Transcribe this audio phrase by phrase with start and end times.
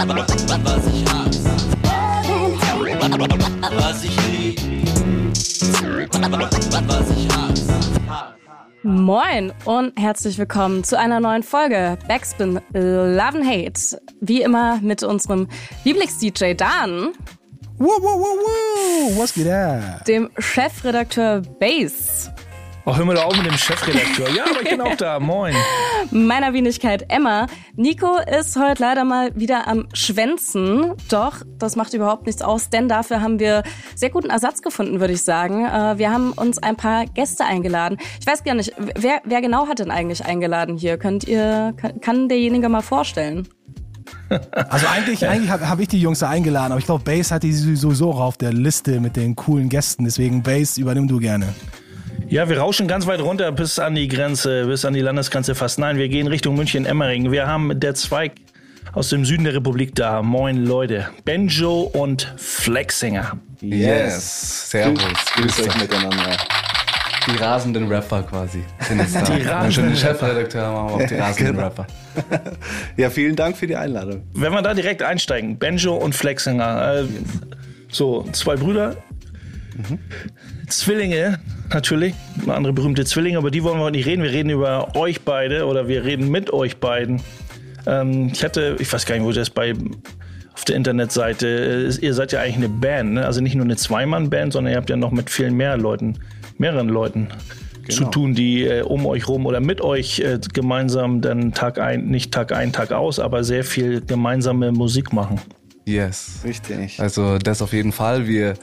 [0.00, 0.06] Was
[0.86, 1.50] ich hasse.
[3.76, 4.58] Was ich lieb.
[6.86, 7.74] Was ich hasse.
[8.82, 14.00] Moin und herzlich willkommen zu einer neuen Folge Backspin Love and Hate.
[14.22, 15.48] Wie immer mit unserem
[15.84, 17.10] Lieblings-DJ Dan,
[17.76, 20.04] Wow, wow, wow, wow, was geht ab?
[20.06, 22.30] dem Chefredakteur Bass,
[22.86, 24.30] Ach, hör mal da auf mit dem Chefredakteur.
[24.30, 25.20] Ja, aber ich bin auch da.
[25.20, 25.54] Moin.
[26.10, 27.46] meiner Wenigkeit Emma.
[27.76, 30.94] Nico ist heute leider mal wieder am Schwänzen.
[31.10, 35.12] Doch, das macht überhaupt nichts aus, denn dafür haben wir sehr guten Ersatz gefunden, würde
[35.12, 35.66] ich sagen.
[35.66, 37.98] Äh, Wir haben uns ein paar Gäste eingeladen.
[38.18, 40.96] Ich weiß gar nicht, wer, wer genau hat denn eigentlich eingeladen hier?
[40.96, 43.48] Könnt ihr, kann, derjenige mal vorstellen?
[44.68, 47.42] Also eigentlich, eigentlich habe hab ich die Jungs da eingeladen, aber ich glaube, Bass hat
[47.42, 50.04] die sowieso auch auf der Liste mit den coolen Gästen.
[50.04, 51.46] Deswegen, Bass, übernimm du gerne.
[52.30, 55.80] Ja, wir rauschen ganz weit runter bis an die Grenze, bis an die Landesgrenze fast.
[55.80, 57.32] Nein, wir gehen Richtung München-Emmering.
[57.32, 58.32] Wir haben der Zweig
[58.92, 60.22] aus dem Süden der Republik da.
[60.22, 61.08] Moin, Leute.
[61.24, 63.36] Benjo und Flexinger.
[63.60, 65.02] Yes, servus.
[65.34, 66.36] Grüß euch miteinander.
[67.26, 68.62] Die rasenden Rapper quasi.
[68.78, 69.20] Sind jetzt da.
[69.22, 71.66] Die Wenn wir schon rasenden den Chefredakteur machen, wir auch die rasenden Genau.
[71.66, 71.86] Rapper.
[72.96, 74.22] Ja, vielen Dank für die Einladung.
[74.34, 77.00] Wenn wir da direkt einsteigen, Benjo und Flexinger.
[77.00, 77.04] Äh,
[77.90, 78.96] so, zwei Brüder.
[80.70, 81.38] Zwillinge,
[81.72, 82.14] natürlich.
[82.46, 84.22] Andere berühmte Zwillinge, aber die wollen wir heute nicht reden.
[84.22, 87.20] Wir reden über euch beide oder wir reden mit euch beiden.
[87.86, 89.74] Ähm, ich hatte, ich weiß gar nicht, wo das bei
[90.54, 93.26] auf der Internetseite, äh, ihr seid ja eigentlich eine Band, ne?
[93.26, 96.18] also nicht nur eine Zweimann-Band, sondern ihr habt ja noch mit vielen mehr Leuten,
[96.58, 97.28] mehreren Leuten
[97.88, 102.06] zu tun, die äh, um euch rum oder mit euch äh, gemeinsam dann Tag ein,
[102.06, 105.40] nicht Tag ein, Tag aus, aber sehr viel gemeinsame Musik machen.
[105.86, 106.40] Yes.
[106.44, 107.00] Richtig.
[107.00, 108.26] Also das auf jeden Fall.
[108.28, 108.54] Wir,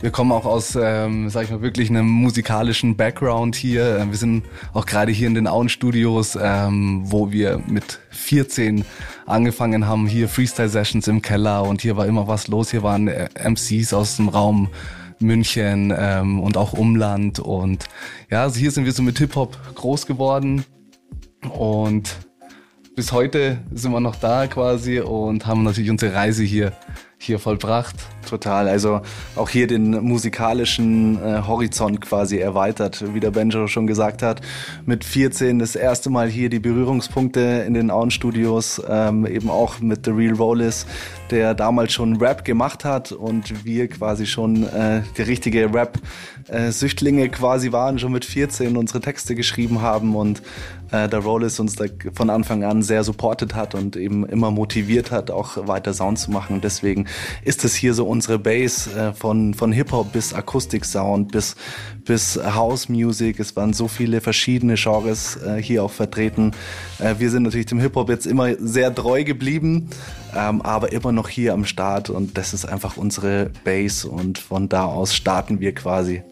[0.00, 3.98] wir kommen auch aus, ähm, sag ich mal, wirklich einem musikalischen Background hier.
[3.98, 8.84] Ähm, Wir sind auch gerade hier in den Auen-Studios, ähm, wo wir mit 14
[9.26, 12.70] angefangen haben, hier Freestyle-Sessions im Keller und hier war immer was los.
[12.70, 14.68] Hier waren äh, MCs aus dem Raum
[15.18, 17.84] München ähm, und auch Umland und
[18.30, 20.64] ja, also hier sind wir so mit Hip-Hop groß geworden
[21.48, 22.16] und
[22.96, 26.72] bis heute sind wir noch da quasi und haben natürlich unsere Reise hier,
[27.18, 27.94] hier vollbracht.
[28.26, 28.68] Total.
[28.68, 29.02] Also
[29.36, 34.40] auch hier den musikalischen äh, Horizont quasi erweitert, wie der Benjo schon gesagt hat.
[34.86, 40.06] Mit 14 das erste Mal hier die Berührungspunkte in den Auen-Studios, ähm, eben auch mit
[40.06, 40.86] The Real Rollis,
[41.30, 45.74] der damals schon Rap gemacht hat und wir quasi schon äh, die richtige
[46.48, 50.42] Rap-Süchtlinge quasi waren, schon mit 14 unsere Texte geschrieben haben und
[50.92, 55.10] äh, der Rollis uns da von Anfang an sehr supportet hat und eben immer motiviert
[55.10, 56.60] hat, auch weiter Sound zu machen.
[56.60, 57.06] Deswegen
[57.44, 61.56] ist es hier so unsere Base äh, von, von Hip-Hop bis Akustik-Sound bis,
[62.04, 63.40] bis House Music.
[63.40, 66.52] Es waren so viele verschiedene Genres äh, hier auch vertreten.
[66.98, 69.88] Äh, wir sind natürlich dem Hip-Hop jetzt immer sehr treu geblieben,
[70.36, 74.68] ähm, aber immer noch hier am Start und das ist einfach unsere Base und von
[74.68, 76.22] da aus starten wir quasi.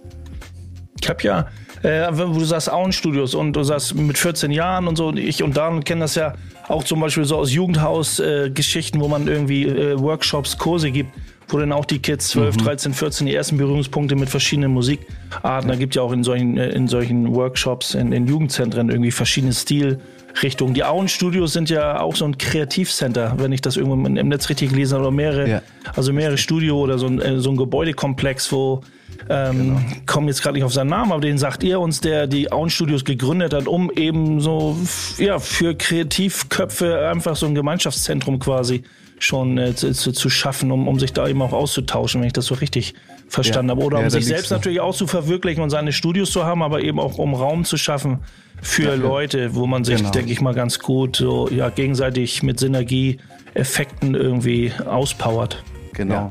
[1.05, 1.47] Ich habe ja,
[1.83, 5.43] äh, wo du sagst Auenstudios und du sagst mit 14 Jahren und so, und ich
[5.43, 6.33] und Dan kennen das ja
[6.67, 11.11] auch zum Beispiel so aus Jugendhaus-Geschichten, wo man irgendwie äh, Workshops, Kurse gibt,
[11.49, 15.69] wo dann auch die Kids 12, 13, 14 die ersten Berührungspunkte mit verschiedenen Musikarten.
[15.69, 19.53] Da gibt ja auch in solchen, äh, in solchen Workshops, in, in Jugendzentren irgendwie verschiedene
[19.53, 20.73] Stilrichtungen.
[20.73, 24.71] Die Auenstudios sind ja auch so ein Kreativcenter, wenn ich das irgendwo im Netz richtig
[24.71, 25.63] gelesen habe, oder mehrere, Ja.
[25.95, 28.81] also mehrere Studio oder so ein, äh, so ein Gebäudekomplex, wo
[29.29, 29.77] ähm,
[30.07, 32.71] kommen jetzt gerade nicht auf seinen Namen, aber den sagt ihr uns, der die Auen
[32.71, 34.77] Studios gegründet hat, um eben so
[35.19, 38.83] ja für Kreativköpfe einfach so ein Gemeinschaftszentrum quasi
[39.19, 42.47] schon äh, zu, zu, schaffen, um, um sich da eben auch auszutauschen, wenn ich das
[42.47, 42.95] so richtig
[43.29, 43.77] verstanden Ja.
[43.77, 43.85] habe.
[43.87, 44.55] Oder Ja, um sich selbst du.
[44.57, 47.77] natürlich auch zu verwirklichen und seine Studios zu haben, aber eben auch um Raum zu
[47.79, 48.19] schaffen
[48.61, 50.11] für Leute, wo man sich, Genau.
[50.11, 55.63] denke ich mal, ganz gut so ja gegenseitig mit Synergieeffekten irgendwie auspowert.
[55.95, 56.31] Genau.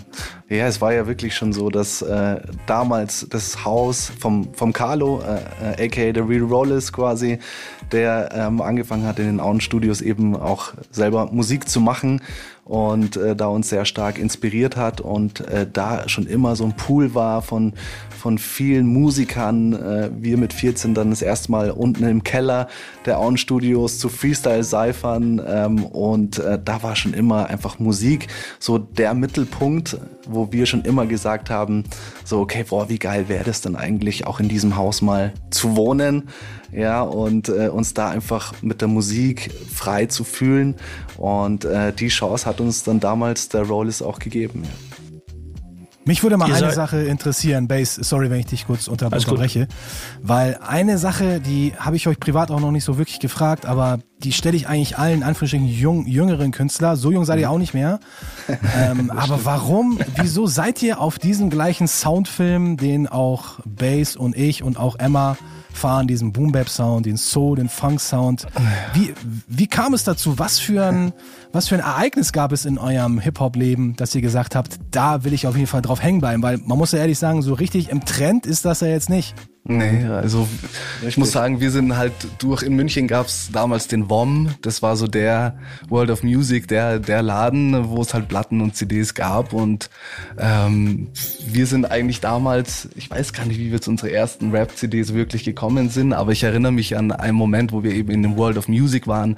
[0.49, 0.67] Ja.
[0.67, 5.81] es war ja wirklich schon so, dass äh, damals das Haus vom, vom Carlo, äh,
[5.81, 7.39] äh, aka The Real Rollis quasi,
[7.91, 12.21] der ähm, angefangen hat in den Auen-Studios eben auch selber Musik zu machen
[12.65, 16.75] und äh, da uns sehr stark inspiriert hat und äh, da schon immer so ein
[16.75, 17.73] Pool war von,
[18.17, 19.73] von vielen Musikern.
[19.73, 22.67] Äh, wir mit 14 dann das erste Mal unten im Keller
[23.05, 28.27] der Auen-Studios zu Freestyle-Cyphern ähm, und äh, da war schon immer einfach Musik
[28.59, 31.83] so der Mittelpunkt, wo wir schon immer gesagt haben,
[32.23, 35.75] so okay, boah, wie geil wäre das denn eigentlich auch in diesem Haus mal zu
[35.75, 36.29] wohnen,
[36.75, 40.75] ja, und äh, uns da einfach mit der Musik frei zu fühlen.
[41.17, 44.63] Und äh, die Chance hat uns dann damals der Rollis auch gegeben.
[44.63, 44.69] Ja.
[46.05, 49.69] Mich würde mal Ihr eine Sache interessieren, Base, sorry, wenn ich dich kurz unter unterbreche,
[50.21, 53.99] weil eine Sache, die habe ich euch privat auch noch nicht so wirklich gefragt, aber
[54.19, 57.73] die stelle ich eigentlich allen Anführungsstrichen jung, jüngeren Künstler, so jung seid ihr auch nicht
[57.73, 58.01] mehr,
[58.77, 64.61] ähm, aber warum, wieso seid ihr auf diesem gleichen Soundfilm, den auch Base und ich
[64.61, 65.37] und auch Emma
[65.75, 68.45] fahren, diesen Boom Bap Sound, den Soul, den Funk Sound.
[68.93, 69.13] Wie,
[69.47, 70.39] wie kam es dazu?
[70.39, 71.13] Was für ein,
[71.51, 75.33] was für ein Ereignis gab es in eurem Hip-Hop-Leben, dass ihr gesagt habt, da will
[75.33, 76.43] ich auf jeden Fall drauf hängen bleiben?
[76.43, 79.35] Weil man muss ja ehrlich sagen, so richtig im Trend ist das ja jetzt nicht.
[79.65, 80.45] Nee, also
[81.07, 84.97] ich muss sagen, wir sind halt durch, in München gab's damals den WOM, das war
[84.97, 85.57] so der
[85.87, 89.53] World of Music, der, der Laden, wo es halt Platten und CDs gab.
[89.53, 89.89] Und
[90.37, 91.07] ähm,
[91.47, 95.45] wir sind eigentlich damals, ich weiß gar nicht, wie wir zu unseren ersten Rap-CDs wirklich
[95.45, 98.57] gekommen sind, aber ich erinnere mich an einen Moment, wo wir eben in dem World
[98.57, 99.37] of Music waren,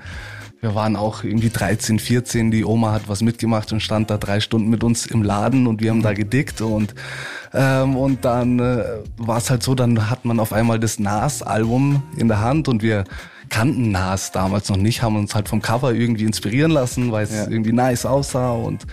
[0.65, 4.39] wir waren auch irgendwie 13, 14, die Oma hat was mitgemacht und stand da drei
[4.39, 6.95] Stunden mit uns im Laden und wir haben da gedickt und
[7.53, 8.83] ähm, und dann äh,
[9.17, 12.81] war es halt so, dann hat man auf einmal das Nas-Album in der Hand und
[12.81, 13.03] wir
[13.49, 17.31] kannten Nas damals noch nicht, haben uns halt vom Cover irgendwie inspirieren lassen, weil es
[17.31, 17.47] Ja.
[17.47, 18.87] irgendwie nice aussah und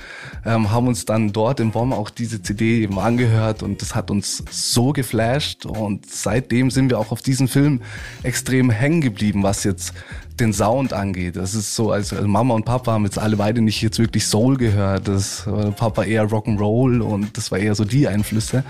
[0.44, 4.10] ähm, haben uns dann dort im Bomb auch diese CD eben angehört und das hat
[4.10, 7.80] uns so geflasht und seitdem sind wir auch auf diesen Film
[8.24, 9.94] extrem hängen geblieben, was jetzt
[10.42, 11.36] den Sound angeht.
[11.36, 14.26] Das ist so, als also Mama und Papa haben jetzt alle beide nicht jetzt wirklich
[14.26, 15.08] Soul gehört.
[15.08, 15.44] Das
[15.76, 18.64] Papa eher Rock'n'Roll und das war eher so die Einflüsse.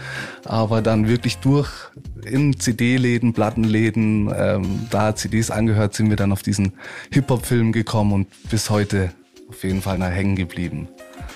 [0.44, 1.70] Aber dann wirklich durch
[2.24, 6.74] in CD-Läden, Plattenläden, ähm, da CDs angehört, sind wir dann auf diesen
[7.10, 9.10] Hip-Hop-Film gekommen und bis heute
[9.48, 10.88] auf jeden Fall hängen geblieben.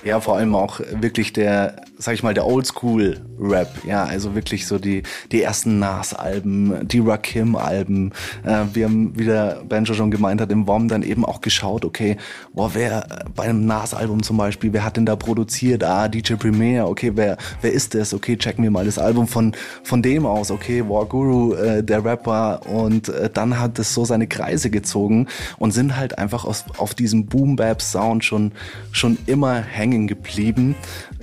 [0.03, 3.85] Ja, vor allem auch wirklich der, sag ich mal, der Oldschool-Rap.
[3.85, 8.11] Ja, also wirklich so die, die ersten Nas-Alben, die Rakim-Alben.
[8.43, 11.85] Äh, wir haben, wie der Benjo schon gemeint hat, im WOM dann eben auch geschaut,
[11.85, 12.17] okay,
[12.53, 15.83] boah, wer äh, bei einem Nas-Album zum Beispiel, wer hat denn da produziert?
[15.83, 18.13] Ah, DJ Premier, okay, wer, wer ist das?
[18.13, 20.51] Okay, checken wir mal das Album von, von dem aus.
[20.51, 22.61] Okay, War Guru, äh, der Rapper.
[22.67, 25.27] Und äh, dann hat es so seine Kreise gezogen
[25.57, 28.51] und sind halt einfach aus, auf diesem Boom-Bap-Sound schon,
[28.91, 30.75] schon immer hängen geblieben.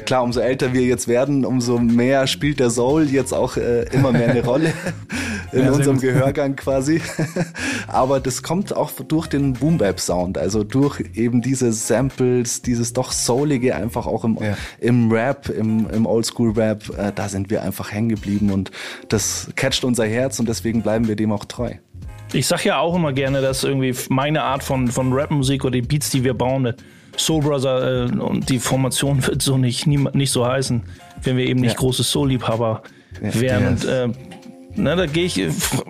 [0.04, 4.12] Klar, umso älter wir jetzt werden, umso mehr spielt der Soul jetzt auch äh, immer
[4.12, 4.72] mehr eine Rolle
[5.52, 6.00] in Ja, unserem.
[6.00, 7.00] Gehörgang quasi.
[7.86, 13.74] Aber das kommt auch durch den Boom-Bap-Sound, also durch eben diese Samples, dieses doch Soulige
[13.76, 14.56] einfach auch im, Ja.
[14.80, 18.70] im Rap, im, im Oldschool-Rap, äh, da sind wir einfach hängen geblieben und
[19.08, 21.72] das catcht unser Herz und deswegen bleiben wir dem auch treu.
[22.32, 25.82] Ich sag ja auch immer gerne, dass irgendwie meine Art von, von Rapmusik oder die
[25.82, 26.82] Beats, die wir bauen, mit
[27.16, 30.82] Soul Brother äh, und die Formation wird so nicht, nie, nicht so heißen,
[31.22, 31.78] wenn wir eben nicht Ja.
[31.78, 32.82] große Soul-Liebhaber
[33.20, 33.68] wären.
[33.68, 34.08] Und äh,
[34.74, 35.40] ne, da gehe ich,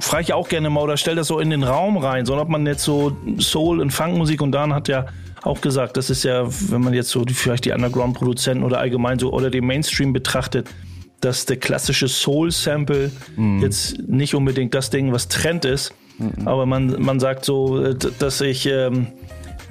[0.00, 2.50] frage ich auch gerne mal oder stell das so in den Raum rein, sondern ob
[2.50, 5.06] man jetzt so Soul und Funkmusik und Dan hat ja
[5.42, 9.18] auch gesagt, das ist ja, wenn man jetzt so die, vielleicht die Underground-Produzenten oder allgemein
[9.18, 10.68] so oder den Mainstream betrachtet,
[11.20, 13.10] dass der klassische Soul-Sample
[13.60, 15.94] jetzt nicht unbedingt das Ding, was Trend ist,
[16.44, 19.08] aber man, man sagt so, äh, dass ich ähm,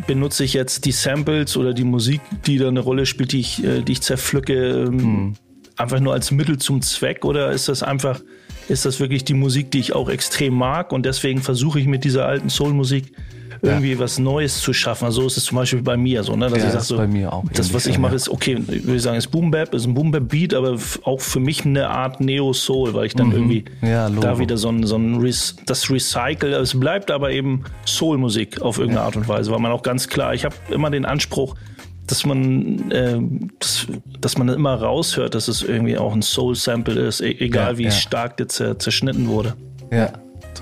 [0.07, 3.63] benutze ich jetzt die Samples oder die Musik, die da eine Rolle spielt, die ich,
[3.63, 5.36] äh, die ich zerpflücke, ähm,
[5.78, 7.25] einfach nur als Mittel zum Zweck?
[7.25, 8.22] Oder ist das einfach,
[8.68, 12.04] ist das wirklich die Musik, die ich auch extrem mag und deswegen versuche ich mit
[12.04, 13.13] dieser alten Soul-Musik
[13.63, 15.06] irgendwie was Neues zu schaffen.
[15.06, 16.50] Also so ist es zum Beispiel bei mir so, ne?
[16.50, 18.86] dass Ja, ich sag so, bei mir auch das, was ich mache, ist okay, ich
[18.86, 21.88] würde sagen, ist Boom Bap, ist ein Boom Bap Beat, aber auch für mich eine
[21.89, 25.33] Art Neo Soul, weil ich dann irgendwie Ja, da wieder so ein, so ein Rec
[25.65, 29.71] das Recycle, es bleibt aber eben Soul Musik auf irgendeine Art und Weise, weil man
[29.71, 31.56] auch ganz klar, ich habe immer den Anspruch,
[32.06, 33.18] dass man, äh,
[33.59, 33.88] dass,
[34.19, 37.78] dass man immer raushört, dass es irgendwie auch ein Soul Sample ist, e egal Ja,
[37.78, 37.92] wie ja.
[37.92, 39.54] stark der zer zerschnitten wurde.
[39.92, 40.11] Ja.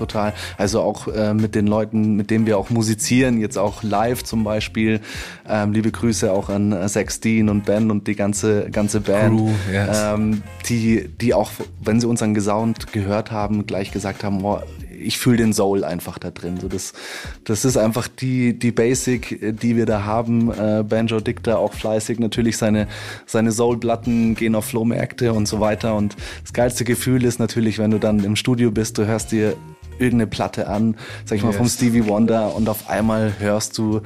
[0.02, 0.32] Total.
[0.58, 4.42] Also auch äh, mit den Leuten, mit denen wir auch musizieren, jetzt auch live zum
[4.42, 5.00] Beispiel.
[5.48, 9.50] Ähm, liebe Grüße auch an äh, Sexteen und Ben und die ganze ganze Band, Crew,
[9.72, 9.98] yes.
[10.02, 14.58] ähm, die die auch, wenn sie unseren Gesound gehört haben, gleich gesagt haben, oh,
[14.90, 16.58] ich fühle den Soul einfach da drin.
[16.60, 16.94] So das,
[17.44, 20.50] das ist einfach die die Basic, äh, die wir da haben.
[20.50, 22.88] Äh, Banjo Dick da auch fleißig natürlich seine
[23.26, 25.94] seine Soul-Platten gehen auf Flohmärkte und so weiter.
[25.94, 29.56] Und das geilste Gefühl ist natürlich, wenn du dann im Studio bist, du hörst dir
[29.98, 31.74] irgendeine Platte an, sag ich mal, vom Yes.
[31.74, 34.00] Stevie Wonder und auf einmal hörst du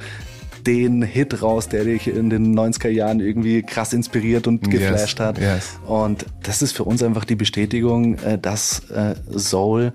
[0.65, 5.19] den Hit raus, der dich in den 90er Jahren irgendwie krass inspiriert und Yes, geflasht
[5.19, 5.37] hat.
[5.39, 5.79] yes.
[5.85, 9.93] Und das ist für uns einfach die Bestätigung, äh, dass äh, Soul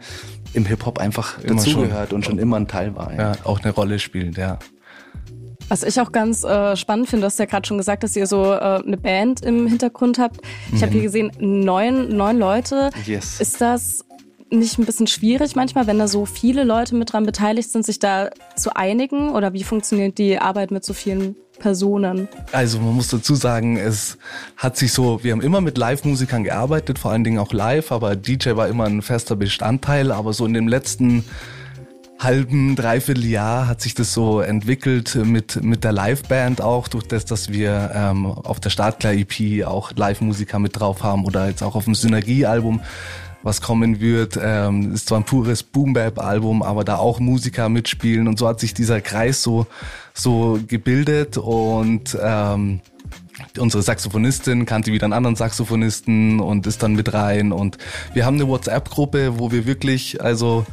[0.55, 3.13] im Hip-Hop einfach dazugehört und schon immer ein Teil war.
[3.15, 4.59] ja, auch eine Rolle spielt, ja.
[5.69, 8.27] Was ich auch ganz äh, spannend finde, du hast ja gerade schon gesagt, dass ihr
[8.27, 10.41] so äh, eine Band im Hintergrund habt.
[10.75, 12.91] Ich habe hier gesehen, neun, neun Leute.
[13.07, 13.41] Yes.
[13.41, 14.05] Ist das
[14.53, 17.99] nicht ein bisschen schwierig manchmal, wenn da so viele Leute mit dran beteiligt sind, sich
[17.99, 19.31] da zu einigen?
[19.31, 22.29] Oder wie funktioniert die Arbeit mit so vielen Personen?
[22.53, 24.19] Also man muss dazu sagen, es
[24.57, 28.17] hat sich so, wir haben immer mit Live-Musikern gearbeitet, vor allen Dingen auch live, aber
[28.17, 31.25] DJ war immer ein fester Bestandteil, aber so in dem letzten
[32.19, 37.25] halben, dreiviertel Jahr hat sich das so entwickelt mit, mit der Liveband auch, durch das,
[37.25, 41.85] dass wir ähm, auf der Startklar-EP auch Live-Musiker mit drauf haben oder jetzt auch auf
[41.85, 42.81] dem Synergie-Album
[43.43, 44.39] was kommen wird.
[44.43, 48.29] Ähm, ist zwar ein pures Boom-Bap-Album, aber da auch Musiker mitspielen.
[48.29, 49.67] Und so hat sich dieser Kreis so,
[50.15, 51.37] so gebildet.
[51.37, 52.81] Und ähm,
[53.59, 57.53] unsere Saxophonistin kannte wieder einen anderen Saxophonisten und ist dann mit rein.
[57.53, 57.79] Und
[58.15, 60.67] wir haben eine WhatsApp-Gruppe, wo wir wirklich, also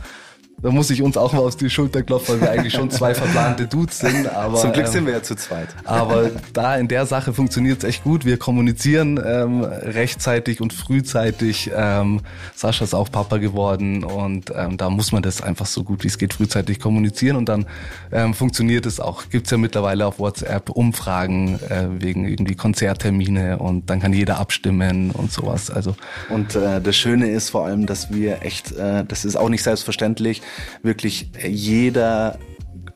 [0.62, 3.14] da muss ich uns auch mal auf die Schulter klopfen, weil wir eigentlich schon zwei
[3.14, 4.28] verplante Dudes sind.
[4.28, 5.70] Aber, Zum Glück ähm, sind wir ja zu zweit.
[5.86, 8.26] aber da in der Sache funktioniert es echt gut.
[8.26, 11.72] Wir kommunizieren ähm, rechtzeitig und frühzeitig.
[11.74, 12.22] Ähm,
[12.56, 16.08] Sascha ist auch Papa geworden und ähm, da muss man das einfach so gut wie
[16.08, 17.66] es geht frühzeitig kommunizieren und dann
[18.12, 19.24] ähm, funktioniert es auch.
[19.30, 25.12] Gibt's ja mittlerweile auf WhatsApp Umfragen äh, wegen irgendwie Konzerttermine und dann kann jeder abstimmen
[25.12, 25.72] und sowas.
[25.72, 25.96] Also
[26.30, 29.64] Und äh, das Schöne ist vor allem, dass wir echt, äh, das ist auch nicht
[29.64, 30.42] selbstverständlich,
[30.82, 32.40] wirklich jeder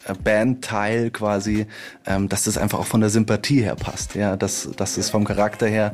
[0.06, 1.68] äh, Bandteil quasi,
[2.06, 5.24] ähm, dass das einfach auch von der Sympathie her passt, ja, dass, dass es vom
[5.24, 5.94] Charakter her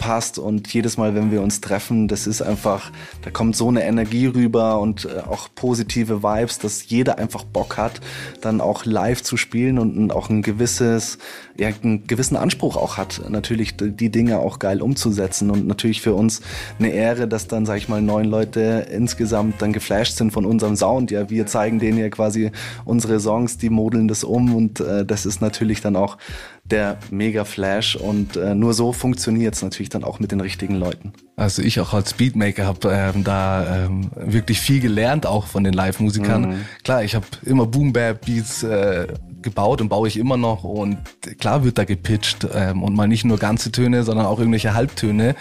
[0.00, 2.90] passt und jedes Mal, wenn wir uns treffen, das ist einfach,
[3.22, 7.76] da kommt so eine Energie rüber und äh, auch positive Vibes, dass jeder einfach Bock
[7.76, 8.00] hat,
[8.40, 11.18] dann auch live zu spielen und, auch ein gewisses,
[11.58, 16.00] ja, einen gewissen Anspruch auch hat, natürlich die die Dinge auch geil umzusetzen und natürlich
[16.00, 16.40] für uns
[16.78, 20.76] eine Ehre, dass dann, sag ich mal, neun Leute insgesamt dann geflasht sind von unserem
[20.76, 21.10] Sound.
[21.10, 22.50] Ja, wir zeigen denen ja quasi
[22.86, 26.16] unsere Songs, die modeln das um und äh, das ist natürlich dann auch
[26.70, 30.76] der Mega Flash und äh, nur so funktioniert es natürlich dann auch mit den richtigen
[30.76, 31.12] Leuten.
[31.36, 35.72] Also ich auch als Beatmaker habe ähm, da ähm, wirklich viel gelernt, auch von den
[35.72, 36.66] Live-Musikern.
[36.84, 39.06] Klar, ich habe immer Boom-Bap-Beats äh,
[39.42, 40.98] gebaut und baue ich immer noch und
[41.38, 45.34] klar wird da gepitcht ähm, und mal nicht nur ganze Töne, sondern auch irgendwelche Halbtöne,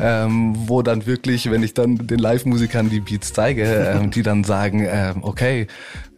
[0.00, 4.44] ähm, wo dann wirklich, wenn ich dann den Live-Musikern die Beats zeige, ähm, die dann
[4.44, 5.68] sagen, ähm, okay,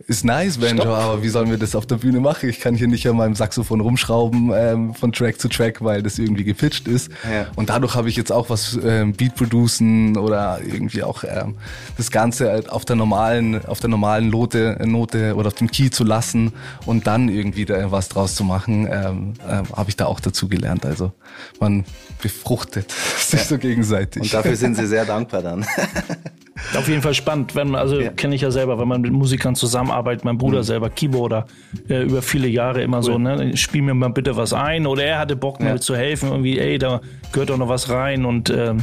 [0.08, 2.48] ist nice, Banjo, aber wie sollen wir das auf der Bühne machen?
[2.48, 6.20] Ich kann hier nicht an meinem Saxophon rumschrauben ähm, von Track zu Track, weil das
[6.20, 7.10] irgendwie gepitcht ist.
[7.28, 7.48] Ja.
[7.56, 11.56] Und dadurch habe ich jetzt auch was ähm, Beat producen oder irgendwie auch ähm,
[11.96, 15.90] das Ganze halt auf der normalen, auf der normalen Note, Note oder auf dem Key
[15.90, 16.52] zu lassen
[16.84, 20.48] und dann irgendwie da was draus zu machen, ähm, ähm, habe ich da auch dazu
[20.48, 20.86] gelernt.
[20.86, 21.12] Also
[21.58, 21.84] man
[22.22, 24.22] befruchtet sich so gegenseitig.
[24.22, 25.66] Und dafür sind sie sehr dankbar dann.
[26.76, 28.10] Auf jeden Fall spannend, wenn also Ja.
[28.10, 31.46] kenne ich ja selber, wenn man mit Musikern zusammenarbeitet, mein Bruder selber Keyboarder,
[31.88, 35.18] äh, über viele Jahre immer so, ne, spiel mir mal bitte was ein oder er
[35.18, 35.76] hatte Bock mir Ja.
[35.80, 37.00] zu helfen, irgendwie, ey, da
[37.32, 38.78] gehört doch noch was rein und ähm,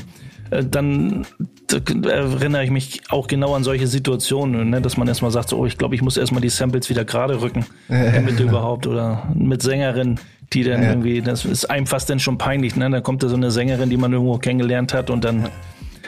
[0.52, 1.26] äh, dann
[1.68, 5.58] da erinnere ich mich auch genau an solche Situationen, ne, dass man erstmal sagt, so,
[5.58, 9.64] oh, ich glaube, ich muss erstmal die Samples wieder gerade rücken, damit überhaupt oder mit
[9.64, 10.20] Sängerin,
[10.54, 12.88] die dann irgendwie, das ist einem fast dann schon peinlich, ne?
[12.92, 15.50] Da kommt da so eine Sängerin, die man irgendwo kennengelernt hat und dann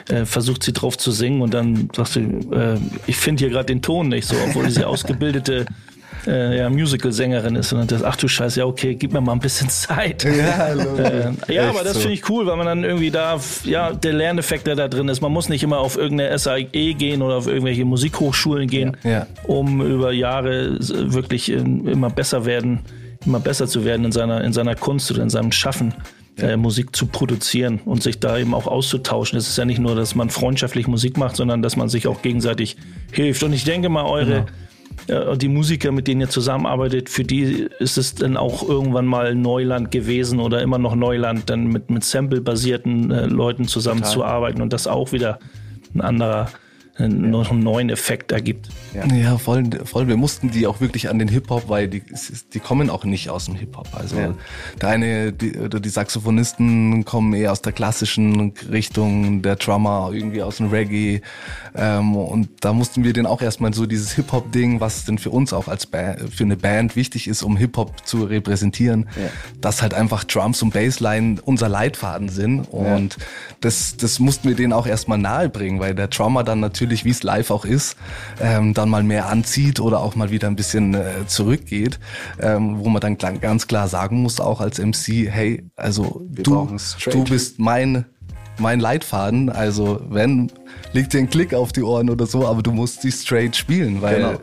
[0.08, 3.66] äh, versucht sie drauf zu singen und dann sagt sie, äh, ich finde hier gerade
[3.66, 5.66] den Ton nicht so, obwohl sie ausgebildete
[6.26, 7.72] äh, ja, Musical-Sängerin ist.
[7.72, 10.24] Und dann, das, ach du Scheiße, ja okay, gib mir mal ein bisschen Zeit.
[10.24, 12.00] ja, Äh, ja, aber das so.
[12.00, 15.20] finde ich cool, weil man dann irgendwie da, ja, der Lerneffekt, der da drin ist.
[15.20, 19.10] Man muss nicht immer auf irgendeine SAE gehen oder auf irgendwelche Musikhochschulen gehen, Ja.
[19.10, 19.26] Ja.
[19.44, 22.80] um über Jahre wirklich äh, immer besser werden,
[23.24, 25.94] immer besser zu werden in seiner, in seiner Kunst oder in seinem Schaffen.
[26.38, 29.38] Äh, Musik zu produzieren und sich da eben auch auszutauschen.
[29.38, 32.20] Es ist ja nicht nur, dass man freundschaftlich Musik macht, sondern dass man sich auch
[32.20, 32.76] gegenseitig
[33.10, 33.42] hilft.
[33.42, 34.44] Und ich denke mal, eure,
[35.06, 35.32] Genau.
[35.32, 39.34] äh, die Musiker, mit denen ihr zusammenarbeitet, für die ist es dann auch irgendwann mal
[39.34, 44.86] Neuland gewesen oder immer noch Neuland, dann mit, mit Sample-basierten äh, Leuten zusammenzuarbeiten und das
[44.86, 45.38] auch wieder
[45.94, 46.50] ein anderer,
[46.98, 48.68] noch einen neuen Effekt ergibt.
[49.14, 50.08] Ja, voll, voll.
[50.08, 52.02] Wir mussten die auch wirklich an den Hip-Hop, weil die,
[52.54, 53.88] die kommen auch nicht aus dem Hip-Hop.
[53.92, 54.34] Also Ja.
[54.80, 60.42] der eine, die, oder die Saxophonisten kommen eher aus der klassischen Richtung, der Drummer irgendwie
[60.42, 61.20] aus dem Reggae.
[61.74, 65.52] Ähm, und da mussten wir den auch erstmal so dieses Hip-Hop-Ding, was denn für uns
[65.52, 69.28] auch als ba für eine Band wichtig ist, um Hip-Hop zu repräsentieren, Ja.
[69.60, 72.60] dass halt einfach Drums und Bassline unser Leitfaden sind.
[72.70, 73.18] Und
[73.60, 77.10] das, das mussten wir denen auch erstmal nahe bringen, weil der Drummer dann natürlich, wie
[77.10, 77.96] es live auch ist,
[78.40, 81.98] ähm, dann mal mehr anzieht oder auch mal wieder ein bisschen äh, zurückgeht,
[82.40, 86.68] ähm, wo man dann ganz klar sagen muss, auch als MC, hey, also du,
[87.10, 88.04] du bist mein
[88.58, 90.50] mein Leitfaden, also wenn,
[90.94, 94.00] leg dir einen Klick auf die Ohren oder so, aber du musst die straight spielen,
[94.00, 94.40] weil Genau.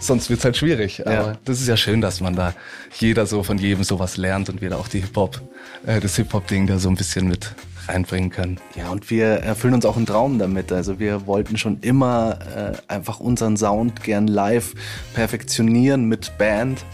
[0.00, 1.06] sonst wird's halt schwierig.
[1.06, 2.54] Aber das ist ja schön, dass man da
[2.98, 5.42] jeder so von jedem sowas lernt und wir da auch die Hip-Hop,
[5.84, 7.54] äh, das Hip-Hop-Ding da so ein bisschen mit
[7.88, 8.58] reinbringen können.
[8.76, 10.72] Ja, und wir erfüllen uns auch einen Traum damit.
[10.72, 14.74] Also wir wollten schon immer äh, einfach unseren Sound gern live
[15.14, 16.84] perfektionieren mit Band.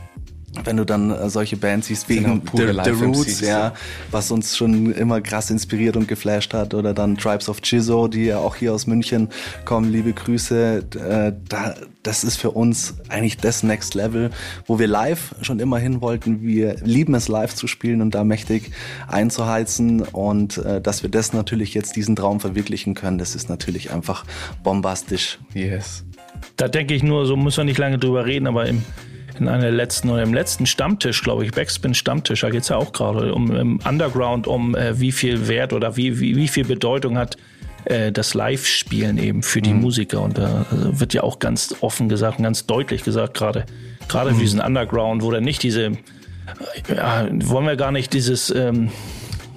[0.64, 3.74] Wenn du dann äh, solche Bands siehst wie auch The, The Roots, ja,
[4.10, 8.24] was uns schon immer krass inspiriert und geflasht hat, oder dann Tribes of Chizzo, die
[8.24, 9.28] ja auch hier aus München
[9.64, 10.84] kommen, liebe Grüße.
[10.94, 11.74] Äh, da,
[12.08, 14.30] das ist für uns eigentlich das Next Level,
[14.64, 16.40] wo wir live schon immer hin wollten.
[16.40, 18.70] Wir lieben es live zu spielen und da mächtig
[19.08, 23.90] einzuheizen und äh, dass wir das natürlich jetzt diesen Traum verwirklichen können, das ist natürlich
[23.90, 24.24] einfach
[24.62, 25.38] bombastisch.
[25.52, 26.06] Yes.
[26.56, 28.82] Da denke ich nur, so muss man nicht lange drüber reden, aber im,
[29.38, 32.76] in einer letzten oder im letzten Stammtisch, glaube ich, Backspin Stammtisch, da geht es ja
[32.76, 36.64] auch gerade um im Underground, um äh, wie viel Wert oder wie, wie, wie viel
[36.64, 37.36] Bedeutung hat
[37.88, 40.20] äh, das Live-Spielen eben für die Musiker.
[40.20, 43.64] Und da äh, wird ja auch ganz offen gesagt und ganz deutlich gesagt, gerade
[44.08, 45.92] gerade für diesen Underground, wo dann nicht diese, äh,
[46.94, 48.90] ja, wollen wir gar nicht dieses ähm,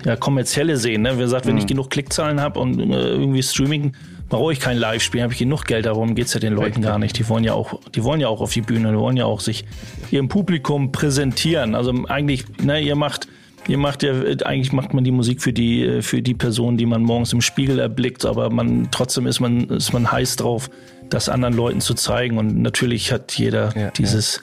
[0.06, 1.04] ja, kommerzielle sehen.
[1.04, 1.14] Ne?
[1.16, 3.94] Wer sagt, wenn ich genug Klickzahlen habe und äh, irgendwie Streaming,
[4.30, 7.18] brauche ich kein Live-Spiel, habe ich genug Geld, darum geht's ja den Leuten gar nicht.
[7.18, 9.42] Die wollen ja auch, die wollen ja auch auf die Bühne, die wollen ja auch
[9.42, 9.66] sich
[10.10, 11.76] ihrem Publikum präsentieren.
[11.76, 13.28] Also eigentlich, ne, ihr macht,
[13.68, 14.14] ihr macht ja,
[14.46, 17.42] eigentlich macht man die Musik für die, äh, für die Person, die man morgens im
[17.42, 20.70] Spiegel erblickt, aber man, trotzdem ist man, ist man heiß drauf,
[21.10, 22.38] das anderen Leuten zu zeigen.
[22.38, 24.40] Und natürlich hat jeder Ja, dieses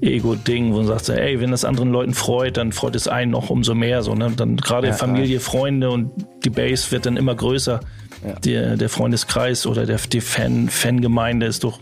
[0.00, 3.50] Ego-Ding, wo man sagt, ey, wenn das anderen Leuten freut, dann freut es einen noch
[3.50, 4.02] umso mehr.
[4.02, 4.32] So, ne?
[4.36, 6.10] Dann gerade Familie, Freunde und
[6.44, 7.80] die Base wird dann immer größer.
[8.44, 11.80] Der, der Freundeskreis oder der, die Fan, Fangemeinde ist doch,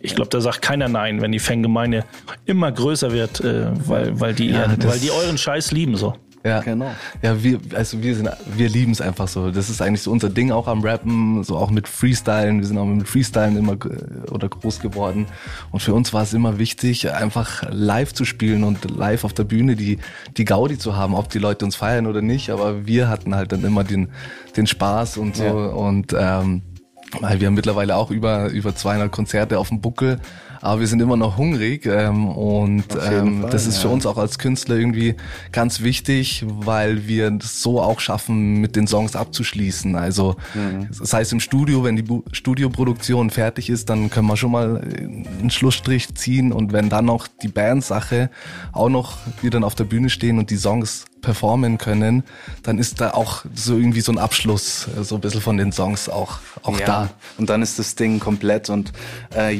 [0.00, 2.04] ich glaube, da sagt keiner nein, wenn die Fangemeinde
[2.44, 6.14] immer größer wird, äh, weil, weil, die ihren, das- weil die euren Scheiß lieben so.
[6.46, 6.94] Ja, Genau.
[7.22, 9.50] Ja, wir, also wir sind, wir lieben es einfach so.
[9.50, 12.60] Das ist eigentlich so unser Ding auch am Rappen, so auch mit Freestylen.
[12.60, 15.26] Wir sind auch mit Freestylen immer äh, oder groß geworden.
[15.72, 19.44] Und für uns war es immer wichtig, einfach live zu spielen und live auf der
[19.44, 19.98] Bühne die,
[20.36, 22.50] die Gaudi zu haben, ob die Leute uns feiern oder nicht.
[22.50, 24.08] Aber wir hatten halt dann immer den,
[24.56, 25.44] den Spaß und so.
[25.44, 25.52] Ja.
[25.52, 26.62] Und ähm,
[27.20, 30.20] weil wir haben mittlerweile auch über, über 200 Konzerte auf dem Buckel.
[30.60, 33.94] Aber wir sind immer noch hungrig ähm, und ähm, Fall, das ist für ja.
[33.94, 35.14] uns auch als Künstler irgendwie
[35.52, 39.96] ganz wichtig, weil wir das so auch schaffen, mit den Songs abzuschließen.
[39.96, 40.36] Also
[40.98, 44.82] das heißt im Studio, wenn die Bu Studioproduktion fertig ist, dann können wir schon mal
[44.82, 48.30] äh, einen Schlussstrich ziehen und wenn dann noch die Bandsache
[48.72, 52.24] auch noch wir dann auf der Bühne stehen und die Songs performen können,
[52.62, 55.72] dann ist da auch so irgendwie so ein Abschluss, äh, so ein bisschen von den
[55.72, 56.86] Songs auch, auch ja.
[56.86, 57.10] da.
[57.38, 58.92] Und dann ist das Ding komplett und
[59.34, 59.58] äh,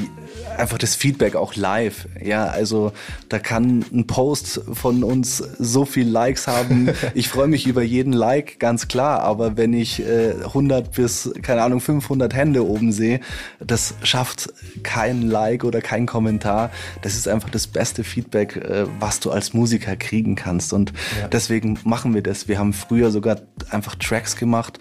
[0.56, 2.06] einfach das Feedback auch live.
[2.22, 2.92] Ja, also
[3.28, 6.90] da kann ein Post von uns so viel Likes haben.
[7.14, 9.20] Ich freue mich über jeden Like, ganz klar.
[9.20, 13.20] Aber wenn ich äh, 100 bis, keine Ahnung, 500 Hände oben sehe,
[13.58, 16.70] das schafft kein Like oder kein Kommentar.
[17.02, 20.72] Das ist einfach das beste Feedback, äh, was du als Musiker kriegen kannst.
[20.72, 20.92] Und
[21.46, 22.48] deswegen machen wir das.
[22.48, 24.78] Wir haben früher sogar einfach Tracks gemacht.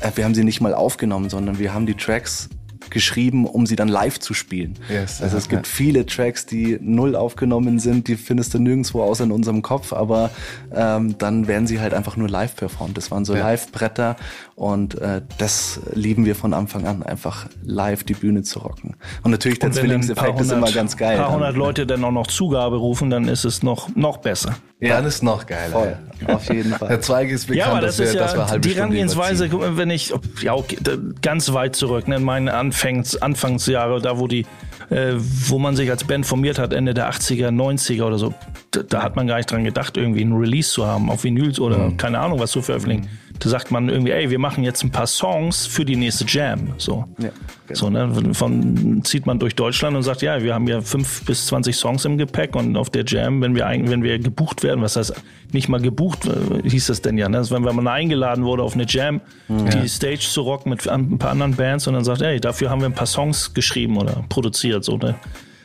[0.00, 2.48] Äh, wir haben sie nicht mal aufgenommen, sondern wir haben die Tracks
[2.90, 4.74] geschrieben, um sie dann live zu spielen.
[4.88, 5.72] Yes, also es gibt ja.
[5.72, 10.30] viele Tracks, die null aufgenommen sind, die findest du nirgendwo außer in unserem Kopf, aber
[10.72, 12.96] ähm, dann werden sie halt einfach nur live performt.
[12.96, 13.44] Das waren so Ja.
[13.44, 14.16] Live-Bretter
[14.56, 18.94] und äh, das lieben wir von Anfang an, einfach live die Bühne zu rocken.
[19.22, 21.16] Und natürlich der Und dann ein paar Zwillingseffekt ist immer hundert- ganz geil.
[21.16, 21.34] paar dann.
[21.34, 24.54] hundert Leute dann auch noch Zugabe rufen, dann ist es noch, noch besser.
[24.80, 24.96] Ja.
[24.96, 25.70] Dann ist noch geiler.
[25.72, 25.96] Voll,
[26.34, 27.00] auf jeden Der Fall.
[27.00, 29.46] Zweig ist bekannt, Ja, aber dass das ist wir, ja dass wir halbe die Herangehensweise,
[29.46, 29.50] überziehen.
[29.50, 30.12] guck mal, wenn ich,
[30.42, 30.76] ja, okay,
[31.22, 34.46] ganz weit zurück, ne, in meinen Anfangs, Anfangsjahre, da wo die,
[34.90, 38.34] äh, wo man sich als Band formiert hat, Ende der 80er, 90er oder so,
[38.72, 41.58] da, da hat man gar nicht dran gedacht, irgendwie einen Release zu haben, auf Vinyls
[41.58, 41.96] oder Mhm.
[41.96, 43.08] keine Ahnung, was zu veröffentlichen.
[43.40, 46.74] Da sagt man irgendwie, ey, wir machen jetzt ein paar Songs für die nächste Jam,
[46.78, 47.04] so.
[47.18, 47.30] Ja,
[47.66, 47.78] genau.
[47.78, 51.46] So, ne, von, zieht man durch Deutschland und sagt, ja, wir haben ja fünf bis
[51.46, 54.96] 20 Songs im Gepäck und auf der Jam, wenn wir, wenn wir gebucht werden, was
[54.96, 55.14] heißt,
[55.52, 57.42] nicht mal gebucht, äh, hieß das denn ja, ne?
[57.50, 61.30] Wenn wenn man eingeladen wurde auf eine Jam, die Stage zu rocken mit ein paar
[61.30, 64.84] anderen Bands und dann sagt, ey, dafür haben wir ein paar Songs geschrieben oder produziert,
[64.84, 65.16] so, ne?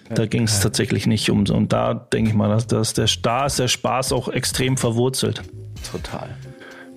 [0.09, 1.53] Da ging es tatsächlich nicht um so.
[1.53, 5.43] Und da denke ich mal, dass, dass der, da ist der Spaß auch extrem verwurzelt.
[5.91, 6.29] Total.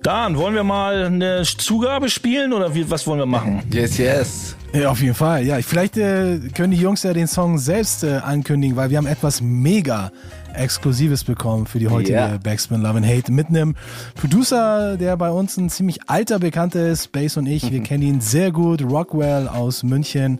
[0.03, 3.63] Dan, wollen wir mal eine Zugabe spielen oder wie, was wollen wir machen?
[3.71, 4.55] Yes, yes.
[4.73, 5.45] Ja, auf jeden Fall.
[5.45, 9.07] Ja, vielleicht äh, können die Jungs ja den Song selbst äh, ankündigen, weil wir haben
[9.07, 10.11] etwas mega
[10.55, 12.37] Exklusives bekommen für die heutige Ja.
[12.37, 13.75] Backspin Love and Hate mit einem
[14.15, 17.71] Producer, der bei uns ein ziemlich alter Bekannter ist, Bass und ich.
[17.71, 20.39] Wir kennen ihn sehr gut, Rockwell aus München.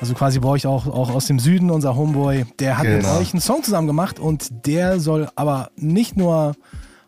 [0.00, 2.44] Also quasi bei euch auch, auch aus dem Süden, unser Homeboy.
[2.60, 3.18] Der hat mit Genau.
[3.18, 6.54] euch einen Song zusammen gemacht und der soll aber nicht nur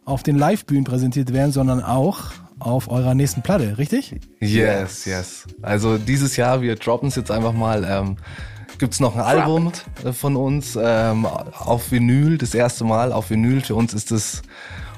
[0.05, 4.17] auf den Live-Bühnen präsentiert werden, sondern auch auf eurer nächsten Platte, richtig?
[4.41, 5.45] Yes, yes.
[5.63, 7.85] Also dieses Jahr, wir droppen es jetzt einfach mal.
[7.85, 8.17] Ähm,
[8.79, 9.73] gibt's noch ein Album
[10.05, 13.61] äh, von uns ähm, auf Vinyl, das erste Mal auf Vinyl.
[13.61, 14.43] Für uns ist es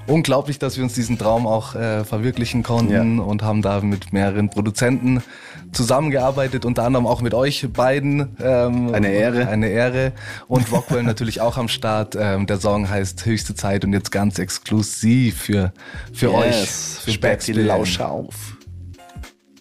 [0.07, 3.23] unglaublich, dass wir uns diesen Traum auch äh, verwirklichen konnten Ja.
[3.25, 5.23] und haben da mit mehreren Produzenten
[5.73, 8.37] zusammengearbeitet, unter anderem auch mit euch beiden.
[8.41, 9.49] Ähm, Eine Ehre.
[9.49, 10.13] Eine Ehre.
[10.49, 12.17] Und Rockwell natürlich auch am Start.
[12.19, 15.73] Ähm, der Song heißt Höchste Zeit und jetzt ganz exklusiv für,
[16.13, 16.61] für euch.
[16.61, 17.53] Yes, Für sperrt die.
[17.53, 18.57] Lausche auf.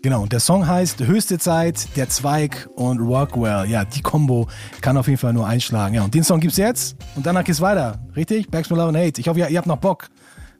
[0.01, 3.67] Genau, und der Song heißt Höchste Zeit, der Zweig und Rockwell.
[3.67, 4.47] Ja, die Combo
[4.81, 5.95] kann auf jeden Fall nur einschlagen.
[5.95, 7.99] Ja, und den Song gibt's jetzt und danach geht's weiter.
[8.15, 8.51] Richtig?
[8.51, 9.19] Backspin Love and Hate.
[9.19, 10.09] Ich hoffe, ihr, ihr habt noch Bock.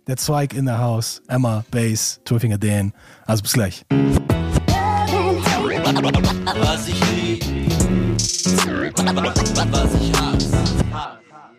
[0.08, 2.94] Der Zweig in der House, Emma, Bass, Twelfinger Dan.
[3.28, 3.86] Also bis gleich.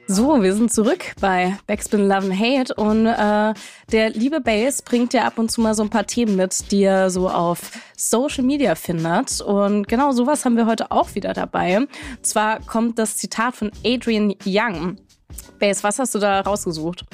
[0.08, 3.54] So, wir sind zurück bei Backspin Love and Hate und äh,
[3.92, 6.82] der liebe Bass bringt ja ab und zu mal so ein paar Themen mit, die
[6.82, 11.78] er so auf Social Media findet und genau sowas haben wir heute auch wieder dabei.
[11.78, 11.88] Und
[12.22, 14.96] zwar kommt das Zitat von Adrian Young.
[15.60, 17.04] Bass, was hast du da rausgesucht?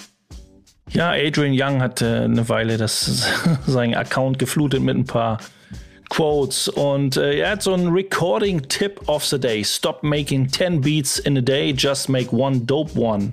[0.89, 3.29] Ja, Adrian Young hat äh, eine Weile das,
[3.67, 5.37] seinen Account geflutet mit ein paar
[6.13, 9.65] Quotes und äh, er hat so einen Recording Tip of the Day.
[9.65, 13.33] Stop making 10 beats in a day, just make one dope one.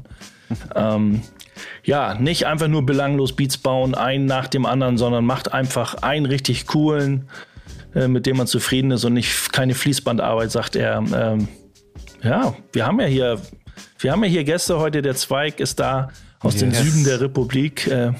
[0.75, 1.21] ähm,
[1.83, 6.25] ja, nicht einfach nur belanglos Beats bauen, einen nach dem anderen, sondern macht einfach einen
[6.25, 7.27] richtig coolen,
[7.95, 11.03] äh, mit dem man zufrieden ist und nicht keine Fließbandarbeit, sagt er.
[11.13, 11.49] Ähm,
[12.23, 13.41] ja, wir haben ja hier,
[13.99, 15.01] wir haben ja hier Gäste heute.
[15.01, 16.79] Der Zweig ist da aus dem Yes.
[16.79, 17.87] Süden der Republik.
[17.87, 18.13] Äh,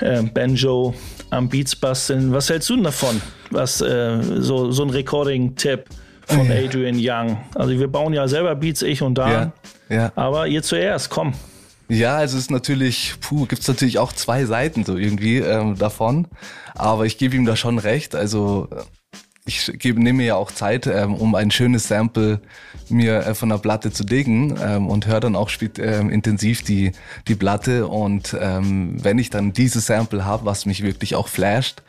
[0.00, 0.94] äh, Banjo
[1.34, 2.32] am Beats basteln.
[2.32, 3.20] Was hältst du denn davon?
[3.50, 5.84] Was äh, so, so ein Recording-Tipp
[6.26, 7.38] von Adrian Young.
[7.54, 9.52] Also wir bauen ja selber Beats, ich und Dan.
[9.88, 10.12] Ja, ja.
[10.14, 11.34] Aber ihr zuerst, komm.
[11.88, 16.26] Ja, also es ist natürlich, puh, gibt's natürlich auch zwei Seiten so irgendwie ähm, davon.
[16.74, 18.14] Aber ich gebe ihm da schon recht.
[18.14, 18.68] Also
[19.46, 22.40] ich gebe, nehme ja auch Zeit, ähm, um ein schönes Sample
[22.88, 26.62] mir äh, von der Platte zu diggen ähm, und höre dann auch spät, ähm, intensiv
[26.62, 26.92] die,
[27.28, 27.86] die Platte.
[27.86, 31.82] Und ähm, wenn ich dann dieses Sample habe, was mich wirklich auch flasht,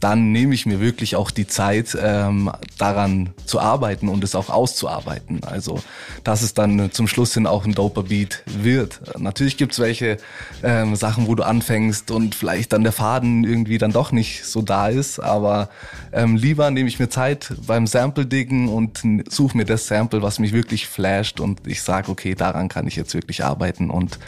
[0.00, 4.48] dann nehme ich mir wirklich auch die Zeit, ähm, daran zu arbeiten und es auch
[4.48, 5.44] auszuarbeiten.
[5.44, 5.80] Also,
[6.24, 9.00] dass es dann zum Schluss hin auch ein doper Beat wird.
[9.18, 10.16] Natürlich gibt's welche
[10.62, 14.62] ähm, Sachen, wo du anfängst und vielleicht dann der Faden irgendwie dann doch nicht so
[14.62, 15.68] da ist, aber
[16.12, 20.52] ähm, lieber nehme ich mir Zeit beim Sample-Diggen und suche mir das Sample, was mich
[20.52, 24.18] wirklich flasht und ich sage, okay, daran kann ich jetzt wirklich arbeiten und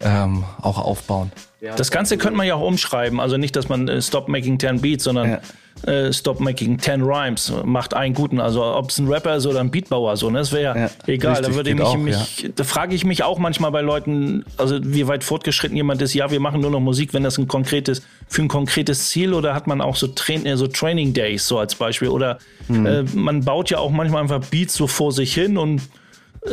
[0.00, 1.32] ähm, auch aufbauen.
[1.76, 3.18] Das Ganze könnte man ja auch umschreiben.
[3.18, 5.38] Also nicht, dass man äh, Stop Making 10 Beats, sondern
[5.84, 7.52] äh, Stop Making 10 Rhymes.
[7.64, 8.40] Macht einen guten.
[8.40, 10.16] Also ob es ein Rapper ist oder ein Beatbauer.
[10.16, 10.38] So, ne?
[10.38, 11.32] Das wäre ja, Ja, egal.
[11.32, 14.78] richtig, da würde mich, auch, mich da frage ich mich auch manchmal bei Leuten, also
[14.82, 16.14] wie weit fortgeschritten jemand ist.
[16.14, 19.54] Ja, wir machen nur noch Musik, wenn das ein konkretes, für ein konkretes Ziel oder
[19.54, 22.08] hat man auch so, Train, äh, so Training Days so als Beispiel.
[22.08, 25.80] Oder äh, man baut ja auch manchmal einfach Beats so vor sich hin und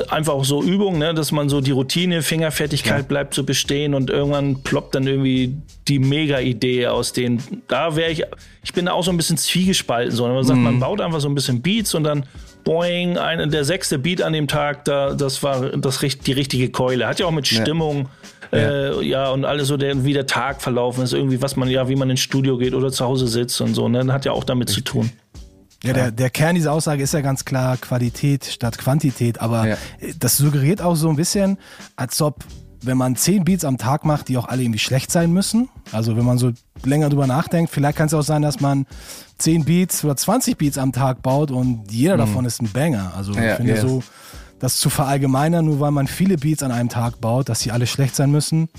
[0.09, 4.09] einfach auch so Übung, ne, dass man so die Routine, Fingerfertigkeit bleibt so bestehen und
[4.09, 5.55] irgendwann ploppt dann irgendwie
[5.87, 7.41] die Mega-Idee aus den.
[7.67, 8.23] Da wäre ich,
[8.63, 10.27] ich bin da auch so ein bisschen zwiegespalten, so.
[10.27, 12.25] Man sagt, man baut einfach so ein bisschen Beats und dann
[12.63, 17.07] boing, ein, der sechste Beat an dem Tag, da, das war das, die richtige Keule.
[17.07, 18.09] Hat ja auch mit Stimmung.
[18.51, 21.89] Äh, ja, und alles so, der, wie der Tag verlaufen ist, irgendwie, was man, ja,
[21.89, 24.43] wie man ins Studio geht oder zu Hause sitzt und so, ne, hat ja auch
[24.43, 25.11] damit zu tun.
[25.83, 29.77] Ja, der, der Kern dieser Aussage ist ja ganz klar Qualität statt Quantität, aber Ja.
[30.17, 31.57] das suggeriert auch so ein bisschen,
[31.97, 32.43] als ob,
[32.81, 35.69] wenn man zehn Beats am Tag macht, die auch alle irgendwie schlecht sein müssen.
[35.91, 36.51] Also wenn man so
[36.85, 38.85] länger drüber nachdenkt, vielleicht kann es auch sein, dass man
[39.37, 43.13] zehn Beats oder 20 Beats am Tag baut und jeder davon ist ein Banger.
[43.15, 43.81] Also ich Ja, finde ja.
[43.81, 44.03] so,
[44.59, 47.87] das zu verallgemeinern, nur weil man viele Beats an einem Tag baut, dass sie alle
[47.87, 48.69] schlecht sein müssen,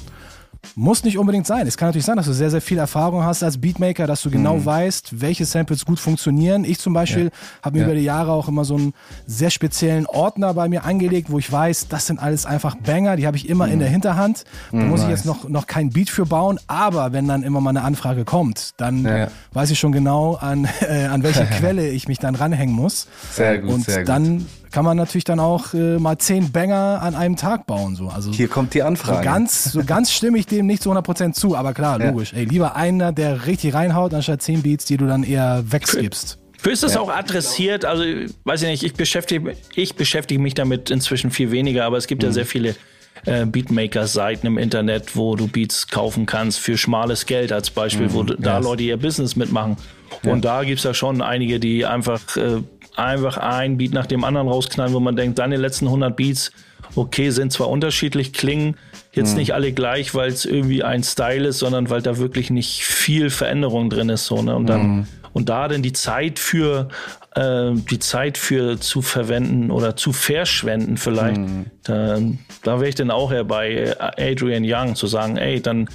[0.75, 1.67] muss nicht unbedingt sein.
[1.67, 4.31] Es kann natürlich sein, dass du sehr, sehr viel Erfahrung hast als Beatmaker, dass du
[4.31, 4.65] genau Mhm.
[4.67, 6.65] weißt, welche Samples gut funktionieren.
[6.65, 7.31] Ich zum Beispiel
[7.63, 7.87] habe mir Ja.
[7.89, 8.95] über die Jahre auch immer so einen
[9.27, 13.27] sehr speziellen Ordner bei mir angelegt, wo ich weiß, das sind alles einfach Banger, die
[13.27, 14.45] habe ich immer in der Hinterhand.
[14.73, 17.71] Da muss ich jetzt noch, noch kein Beat für bauen, aber wenn dann immer mal
[17.71, 19.29] eine Anfrage kommt, dann Ja.
[19.53, 23.07] weiß ich schon genau, an, äh, an welche Quelle ich mich dann ranhängen muss.
[23.33, 24.09] Sehr gut, Und sehr gut.
[24.09, 27.95] dann kann man natürlich dann auch äh, mal zehn Banger an einem Tag bauen.
[27.95, 28.09] So.
[28.09, 29.25] Also Hier kommt die so Anfrage.
[29.25, 32.11] ganz, so ganz stimme ich dem nicht zu 100% zu, aber klar, Ja.
[32.11, 32.33] logisch.
[32.33, 36.39] Ey, lieber einer, der richtig reinhaut, anstatt 10 Beats, die du dann eher wegskippst.
[36.65, 37.85] Ist das auch adressiert?
[37.85, 38.03] Also,
[38.43, 42.25] weiß ich nicht, ich beschäftige, ich beschäftige mich damit inzwischen viel weniger, aber es gibt
[42.25, 42.75] ja sehr viele
[43.27, 48.25] äh, Beatmaker-Seiten im Internet, wo du Beats kaufen kannst für schmales Geld als Beispiel, wo
[48.25, 49.77] da Leute ihr Business mitmachen.
[50.25, 52.63] Und da gibt's ja schon einige, die einfach, äh,
[52.97, 56.53] einfach ein Beat nach dem anderen rausknallen, wo man denkt, deine letzten 100 Beats
[56.97, 58.77] okay, sind zwar unterschiedlich, klingen
[59.13, 62.83] jetzt nicht alle gleich, weil es irgendwie ein Style ist, sondern weil da wirklich nicht
[62.83, 64.27] viel Veränderung drin ist.
[64.27, 64.55] So, ne?
[64.57, 66.89] Und dann und da denn die Zeit für
[67.35, 71.41] äh, die Zeit für zu verwenden oder zu verschwenden vielleicht,
[71.85, 72.19] da,
[72.63, 75.89] da wäre ich dann auch eher bei Adrian Young zu sagen, ey, dann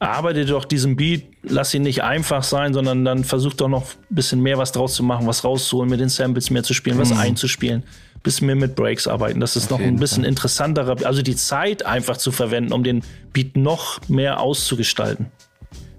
[0.00, 4.14] arbeite doch diesen Beat, lass ihn nicht einfach sein, sondern dann versuch doch noch ein
[4.14, 7.12] bisschen mehr was draus zu machen, was rauszuholen, mit den Samples mehr zu spielen, was
[7.12, 7.84] einzuspielen,
[8.22, 9.40] bisschen mehr mit Breaks arbeiten.
[9.40, 13.02] Das ist noch ein bisschen interessanterer, also die Zeit einfach zu verwenden, um den
[13.34, 15.26] Beat noch mehr auszugestalten.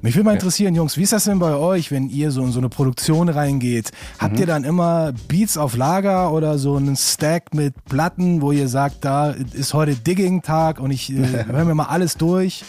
[0.04, 2.52] Mich würde mal interessieren, Jungs, wie ist das denn bei euch, wenn ihr so in
[2.52, 3.92] so eine Produktion reingeht?
[4.18, 8.68] Habt ihr dann immer Beats auf Lager oder so einen Stack mit Platten, wo ihr
[8.68, 12.64] sagt, da ist heute Digging-Tag und ich äh, höre mir mal alles durch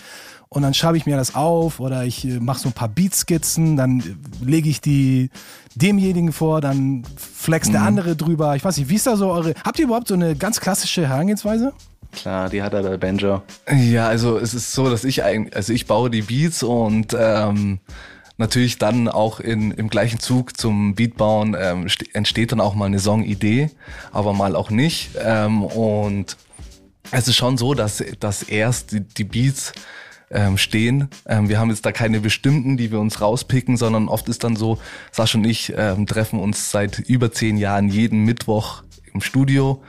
[0.53, 3.77] und dann schreibe ich mir das auf oder ich äh, mache so ein paar Beatskizzen,
[3.77, 5.31] dann äh, lege ich die
[5.75, 8.55] demjenigen vor, dann flext der andere drüber.
[8.57, 9.55] Ich weiß nicht, wie ist da so eure...
[9.65, 11.73] Habt ihr überhaupt so eine ganz klassische Herangehensweise?
[12.12, 13.41] Klar, die hat er der Banjo.
[13.75, 17.81] Ja, also es ist so, dass ich eigentlich, also ich baue die Beats und ähm,
[18.37, 22.85] natürlich dann auch in, im gleichen Zug zum Beatbauen ähm, ste- entsteht dann auch mal
[22.85, 23.71] eine Songidee,
[24.11, 25.12] aber mal auch nicht.
[25.25, 26.37] Ähm, und
[27.11, 29.73] es ist schon so, dass, dass erst die, die Beats
[30.33, 31.09] ähm, stehen.
[31.27, 34.57] Ähm, wir haben jetzt da keine bestimmten, die wir uns rauspicken, sondern oft ist dann
[34.57, 34.79] so,
[35.11, 38.83] Sascha und ich ähm, treffen uns seit über zehn Jahren jeden Mittwoch
[39.14, 39.83] im Studio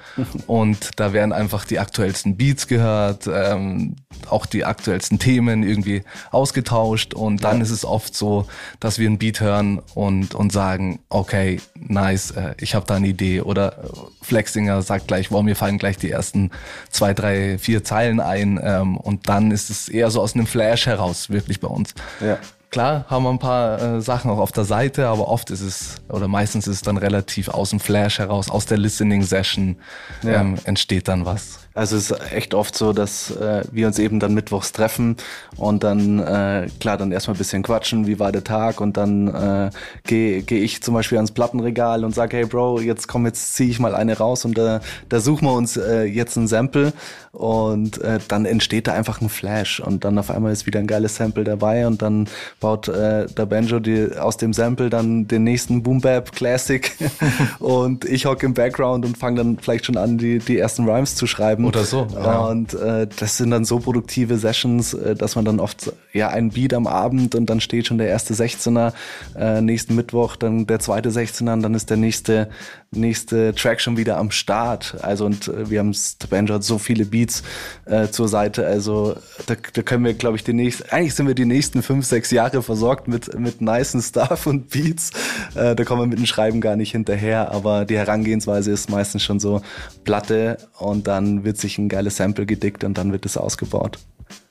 [0.48, 3.96] und da werden einfach die aktuellsten Beats gehört, ähm,
[4.30, 8.48] auch die aktuellsten Themen irgendwie ausgetauscht und dann ist es oft so,
[8.80, 13.08] dass wir ein Beat hören und, und sagen, okay, nice, äh, ich habe da eine
[13.08, 13.88] Idee oder äh,
[14.22, 16.52] Flexinger sagt gleich, wow, mir fallen gleich die ersten
[16.90, 20.86] zwei, drei, vier Zeilen ein ähm, und dann ist es eher so aus einem Flash
[20.86, 21.94] heraus wirklich bei uns.
[22.20, 22.38] Ja.
[22.74, 25.96] Klar haben wir ein paar äh, Sachen auch auf der Seite, aber oft ist es,
[26.10, 29.78] oder meistens ist es dann relativ aus dem Flash heraus, aus der Listening-Session
[30.24, 30.42] Ja.
[30.42, 31.60] ähm, entsteht dann was.
[31.74, 35.18] Also es ist echt oft so, dass äh, wir uns eben dann mittwochs treffen
[35.58, 38.80] und dann, äh, klar, dann erstmal ein bisschen quatschen, wie war der Tag?
[38.80, 39.70] Und dann äh,
[40.04, 43.70] gehe geh ich zum Beispiel ans Plattenregal und sage, hey Bro, jetzt komm, jetzt ziehe
[43.70, 46.94] ich mal eine raus und da, da suchen wir uns äh, jetzt ein Sample.
[47.34, 50.86] Und äh, dann entsteht da einfach ein Flash und dann auf einmal ist wieder ein
[50.86, 55.44] geiles Sample dabei und dann baut äh, der Banjo die, aus dem Sample dann den
[55.44, 56.92] nächsten Boom Bap Classic.
[57.60, 61.16] Und ich hocke im Background und fange dann vielleicht schon an, die, die ersten Rhymes
[61.16, 61.63] zu schreiben.
[61.66, 62.40] Oder so, ja.
[62.46, 66.52] Und äh, das sind dann so produktive Sessions, äh, dass man dann oft ja ein
[66.52, 68.94] Beat am Abend und dann steht schon der erste 16er,
[69.38, 72.50] äh, nächsten Mittwoch dann der zweite 16er und dann ist der nächste
[72.92, 74.98] nächste Track schon wieder am Start.
[75.02, 75.96] Also und äh, wir haben
[76.30, 77.42] Banjo hat so viele Beats
[77.86, 79.16] äh, zur Seite, also
[79.48, 82.30] da, da können wir glaube ich die nächsten, eigentlich sind wir die nächsten fünf, sechs
[82.30, 85.12] Jahre versorgt mit mit nicen Stuff und Beats.
[85.56, 89.24] Äh, da kommen wir mit dem Schreiben gar nicht hinterher, aber die Herangehensweise ist meistens
[89.24, 89.62] schon so
[90.04, 93.98] Platte und dann wird sich ein geiles Sample gedickt und dann wird es ausgebaut.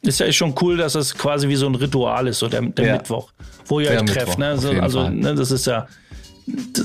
[0.03, 2.87] Ist ja schon cool, dass es quasi wie so ein Ritual ist, so der, der
[2.87, 2.92] Ja.
[2.97, 3.31] Mittwoch,
[3.66, 4.38] wo ihr Der euch Mittwoch, trefft.
[4.38, 4.59] Ne?
[4.59, 5.11] So, also, Fall.
[5.12, 5.87] ne, das ist ja,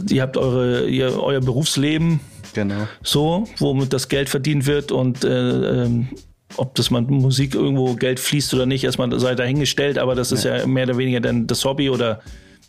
[0.09, 2.19] ihr habt eure, ihr, euer Berufsleben
[2.53, 2.87] Genau.
[3.03, 6.09] so, womit das Geld verdient wird und äh, ähm,
[6.55, 10.43] ob das man Musik irgendwo Geld fließt oder nicht, erstmal sei dahingestellt, aber das ist
[10.43, 12.21] ja, mehr oder weniger dann das Hobby oder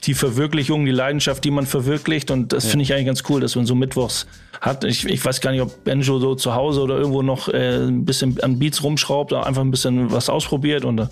[0.04, 3.54] die Verwirklichung, die Leidenschaft, die man verwirklicht und das finde ich eigentlich ganz cool, dass
[3.56, 4.26] man so mittwochs
[4.60, 4.84] hat.
[4.84, 8.04] Ich, ich weiß gar nicht, ob Benjo so zu Hause oder irgendwo noch äh, ein
[8.04, 11.08] bisschen an Beats rumschraubt einfach ein bisschen was ausprobiert und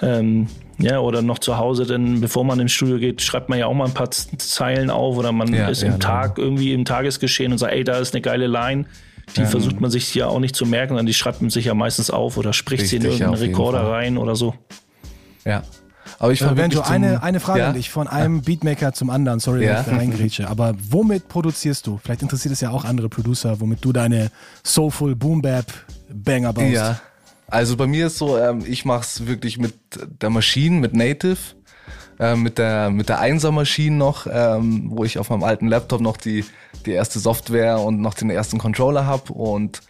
[0.00, 3.66] ähm, ja, oder noch zu Hause, denn bevor man ins Studio geht, schreibt man ja
[3.66, 6.84] auch mal ein paar Zeilen auf oder man Ja, ist ja, im Tag irgendwie im
[6.84, 8.86] Tagesgeschehen und sagt, ey, da ist eine geile Line.
[9.36, 11.74] Die versucht man sich ja auch nicht zu merken, sondern die schreibt man sich ja
[11.74, 14.54] meistens auf oder spricht sie in Richtig, irgendeinen Rekorder rein oder so.
[15.44, 15.62] Ja.
[16.18, 17.68] Aber ich Äh, Benjo, eine, eine Frage ja?
[17.68, 19.74] an dich, von einem Beatmaker zum anderen, sorry, Ja.
[19.74, 21.98] dass ich da reingrätsche, aber womit produzierst du?
[22.02, 24.30] Vielleicht interessiert es ja auch andere Producer, womit du deine
[24.64, 25.66] Soulful Boom Bap
[26.12, 26.70] Banger baust.
[26.72, 27.00] Ja.
[27.48, 29.74] Also bei mir ist so, ähm, ich mach's wirklich mit
[30.22, 31.36] der Maschine, mit Native,
[32.18, 36.16] ähm, mit der mit der Einser-Maschine noch, ähm, wo ich auf meinem alten Laptop noch
[36.16, 36.44] die
[36.86, 39.80] die erste Software und noch den ersten Controller hab und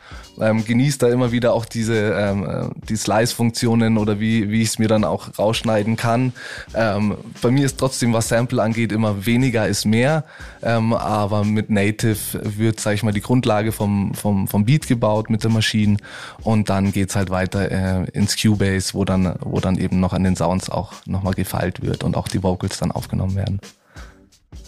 [0.41, 4.69] ähm, genieße da immer wieder auch diese ähm, äh, die Slice-Funktionen oder wie wie ich
[4.69, 6.33] es mir dann auch rausschneiden kann.
[6.75, 10.25] Ähm, bei mir ist trotzdem, was Sample angeht, immer weniger ist mehr,
[10.63, 15.31] ähm, aber mit Native wird, sag ich mal, die Grundlage vom vom vom Beat gebaut
[15.31, 15.97] mit der Maschine
[16.43, 20.25] und dann geht's halt weiter äh, ins Cubase, wo dann wo dann eben noch an
[20.25, 23.61] den Sounds auch nochmal gefeilt wird und auch die Vocals dann aufgenommen werden.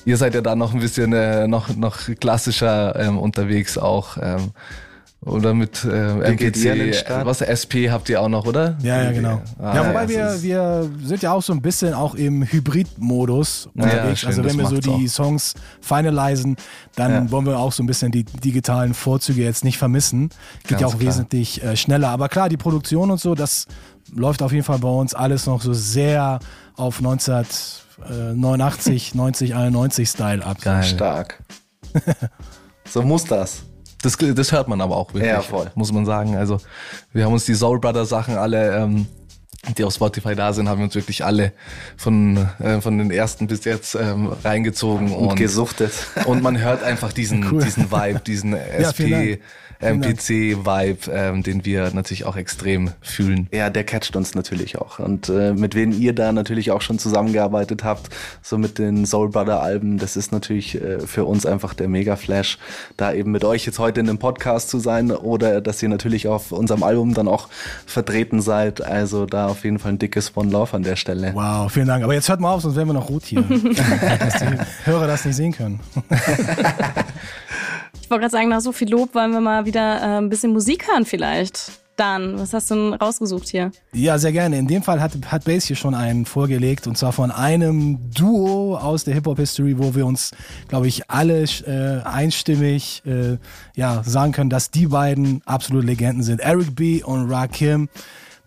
[0.07, 4.17] Ihr seid ja da noch ein bisschen äh, noch noch klassischer ähm, unterwegs auch.
[4.21, 4.51] Ähm,
[5.27, 8.77] Oder mit äh, an den MPC, was SP habt ihr auch noch, oder?
[8.83, 9.41] Ja, ja, genau.
[9.59, 13.71] Ah, ja, wobei ja, wir, wir sind ja auch so ein bisschen auch im Hybrid-Modus
[13.75, 14.21] unterwegs.
[14.21, 15.09] schön, also wenn wir so die auch.
[15.09, 16.57] Songs finalisen,
[16.97, 17.31] dann Ja.
[17.31, 20.29] wollen wir auch so ein bisschen die digitalen Vorzüge jetzt nicht vermissen.
[20.65, 21.11] Geht ja Ganz auch klar.
[21.15, 22.11] wesentlich äh, schneller.
[22.11, 23.67] Aber klar, die Produktion und so, das
[24.15, 26.39] läuft auf jeden Fall bei uns alles noch so sehr
[26.77, 30.61] auf 1989, 90, 91 Style ab.
[30.61, 30.83] Geil.
[30.83, 31.43] Stark.
[32.89, 33.63] so muss das.
[34.03, 35.71] Das, das hört man aber auch wirklich, Ja, voll.
[35.75, 36.37] muss man sagen.
[36.37, 36.61] Also
[37.13, 39.07] wir haben uns die Soul Brother Sachen alle, ähm,
[39.79, 41.53] die auf Spotify da sind, haben wir uns wirklich alle
[41.97, 45.93] von, äh, von den ersten bis jetzt ähm, reingezogen Und, und, gesuchtet.
[46.27, 47.65] und man hört einfach diesen, Cool.
[47.65, 49.41] diesen Vibe, diesen Ja, SP,
[49.85, 50.05] Dank.
[50.05, 53.49] MPC-Vibe, ähm, den wir natürlich auch extrem fühlen.
[53.53, 54.99] Ja, der catcht uns natürlich auch.
[54.99, 58.09] Und äh, mit wem ihr da natürlich auch schon zusammengearbeitet habt,
[58.43, 62.59] so mit den Soul Brother Alben, das ist natürlich äh, für uns einfach der Mega-Flash,
[62.97, 66.29] da eben mit euch jetzt heute in einem Podcast zu sein oder dass ihr natürlich
[66.29, 67.49] auf unserem Album dann auch
[67.87, 68.83] vertreten seid.
[68.83, 71.33] Also da auf jeden Fall ein dickes One Love an der Stelle.
[71.35, 72.05] Wow, vielen Dank.
[72.05, 73.43] Aber jetzt hört mal auf, sonst werden wir noch rot hier.
[74.19, 74.47] dass die
[74.85, 75.81] Hörer das nicht sehen können.
[78.01, 80.53] Ich wollte gerade sagen, nach so viel Lob wollen wir mal wieder äh, ein bisschen
[80.53, 81.73] Musik hören vielleicht.
[81.97, 83.71] Dan, was hast du denn rausgesucht hier?
[83.93, 84.59] Ja, sehr gerne.
[84.59, 88.77] In dem Fall hat, hat Bass hier schon einen vorgelegt und zwar von einem Duo
[88.77, 90.33] aus der Hip-Hop-History, wo wir uns,
[90.67, 93.39] glaube ich, alle äh, einstimmig äh,
[93.77, 96.41] ja, sagen können, dass die beiden absolute Legenden sind.
[96.41, 97.03] Eric B.
[97.05, 97.89] und Rakim.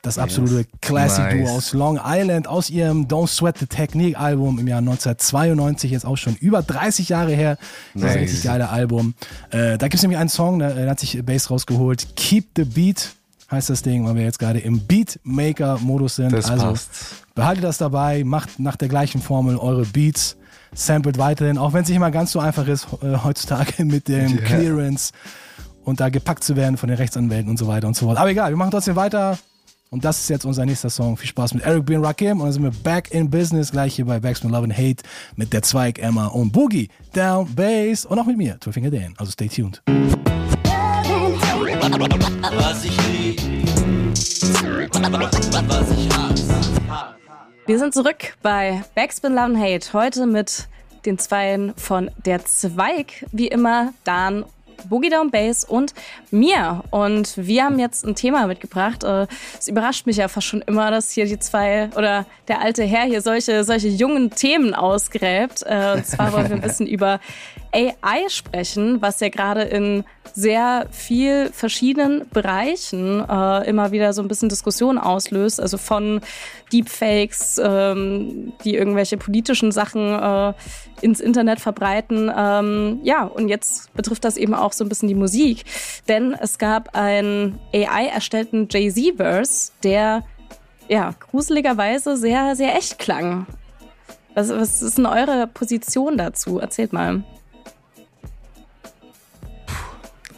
[0.08, 1.50] Das absolute Classic-Duo Nice.
[1.50, 6.36] aus Long Island, aus ihrem Don't Sweat the Technique-Album im Jahr 1992, jetzt auch schon
[6.36, 7.58] über 30 Jahre her.
[7.93, 8.22] Das ist ein Nice.
[8.30, 9.13] richtig geile Album.
[9.50, 12.15] Äh, da gibt es nämlich einen Song, da, da hat sich Bass rausgeholt.
[12.15, 13.10] Keep the Beat
[13.52, 16.32] heißt das Ding, weil wir jetzt gerade im Beatmaker-Modus sind.
[16.34, 16.89] Das also passt.
[17.36, 20.38] behaltet das dabei, macht nach der gleichen Formel eure Beats,
[20.74, 24.38] samplet weiterhin, auch wenn es nicht immer ganz so einfach ist äh, heutzutage mit dem
[24.38, 24.41] Ja.
[24.43, 25.12] Clearance
[25.84, 28.17] und da gepackt zu werden von den Rechtsanwälten und so weiter und so fort.
[28.17, 29.38] Aber egal, wir machen trotzdem weiter.
[29.89, 31.15] Und das ist jetzt unser nächster Song.
[31.15, 31.95] Viel Spaß mit Eric B.
[31.95, 32.41] und Rakim.
[32.41, 35.04] Und dann sind wir back in business, gleich hier bei Backspin Love and Hate
[35.38, 39.13] mit der Zweig, Emma und Boogie, Down, Bass und auch mit mir, Twelve Finger Dan.
[39.17, 39.82] Also stay tuned.
[42.58, 43.41] Was ich lieb,
[44.93, 47.15] was ich hasse.
[47.65, 49.93] Wir sind zurück bei Backspin Love and Hate.
[49.93, 50.67] Heute mit
[51.06, 54.43] den Zweien von der Zweig, wie immer Dan,
[54.90, 55.94] Boogie Down Bass und
[56.32, 56.84] mir.
[56.92, 59.04] Und wir haben jetzt ein Thema mitgebracht.
[59.04, 59.28] Äh,
[59.60, 63.06] Es überrascht mich ja fast schon immer, dass hier die zwei oder der alte Herr
[63.06, 65.63] hier solche, solche jungen Themen ausgräbt.
[65.66, 67.20] Äh, Und zwar wollen wir ein bisschen über
[67.73, 70.03] AI sprechen, was ja gerade in
[70.34, 75.60] sehr viel verschiedenen Bereichen äh, immer wieder so ein bisschen Diskussion auslöst.
[75.60, 76.21] Also von
[76.71, 80.53] Deepfakes, ähm, die irgendwelche politischen Sachen äh,
[81.01, 82.32] ins Internet verbreiten.
[82.36, 85.63] Ähm, ja, und jetzt betrifft das eben auch so ein bisschen die Musik.
[86.08, 90.23] Denn es gab einen AI-erstellten Jay-Z-Verse, der
[90.88, 93.45] ja gruseligerweise sehr, sehr echt klang.
[94.36, 96.60] Was, was ist denn eure Position dazu?
[96.60, 97.23] Erzählt mal.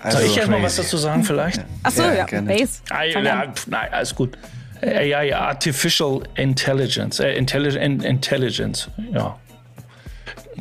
[0.04, 1.62] Soll ich Also, erst mal was dazu sagen vielleicht?
[1.84, 2.42] Achso, Ja, ja.
[2.42, 2.82] Bass.
[2.90, 3.22] Ah, ja,
[3.68, 4.38] nein, alles gut.
[4.82, 9.38] AI, Artificial Intelligence, äh, Intelligent, Intelligence, ja.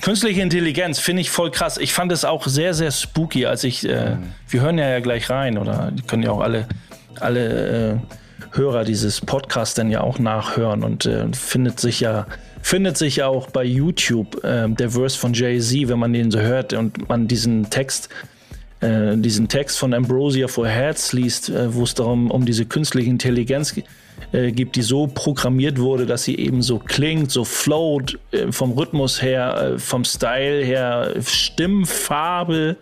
[0.01, 1.77] Künstliche Intelligenz finde ich voll krass.
[1.79, 4.17] Ich fand es auch sehr, sehr spooky, als ich, äh,
[4.49, 6.67] wir hören ja, ja gleich rein, oder die können ja auch alle,
[7.21, 7.97] alle äh,
[8.57, 12.27] Hörer dieses Podcasts dann ja auch nachhören und äh, findet sich ja,
[12.63, 16.41] findet sich ja auch bei YouTube äh, der Verse von Jay-Z, wenn man den so
[16.41, 18.09] hört und man diesen Text
[18.81, 23.11] äh, diesen Text von Ambrosia for Heads liest, äh, wo es darum um diese künstliche
[23.11, 23.75] Intelligenz
[24.33, 28.73] äh, gibt, die so programmiert wurde, dass sie eben so klingt, so float, äh, vom
[28.73, 32.77] Rhythmus her, äh, vom Style her, Stimmfarbe,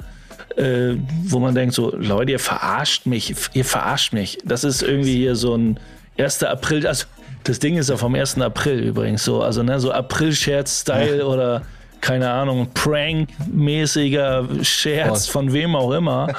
[0.59, 4.39] wo man denkt so, Leute, ihr verarscht mich, ihr verarscht mich.
[4.43, 5.79] Das ist irgendwie hier so ein
[6.19, 6.45] 1.
[6.45, 7.05] April, also
[7.45, 8.41] das Ding ist ja vom 1.
[8.41, 11.63] April übrigens so, also ne, so April-Scherz-Style oder
[12.01, 16.35] keine Ahnung, Prank-mäßiger Scherz von wem auch immer.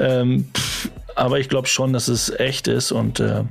[0.00, 3.42] ähm, pff, aber ich glaube schon, dass es echt ist und äh,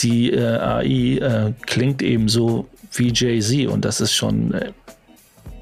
[0.00, 4.72] die äh, AI äh, klingt eben so wie Jay-Z und das ist schon, äh,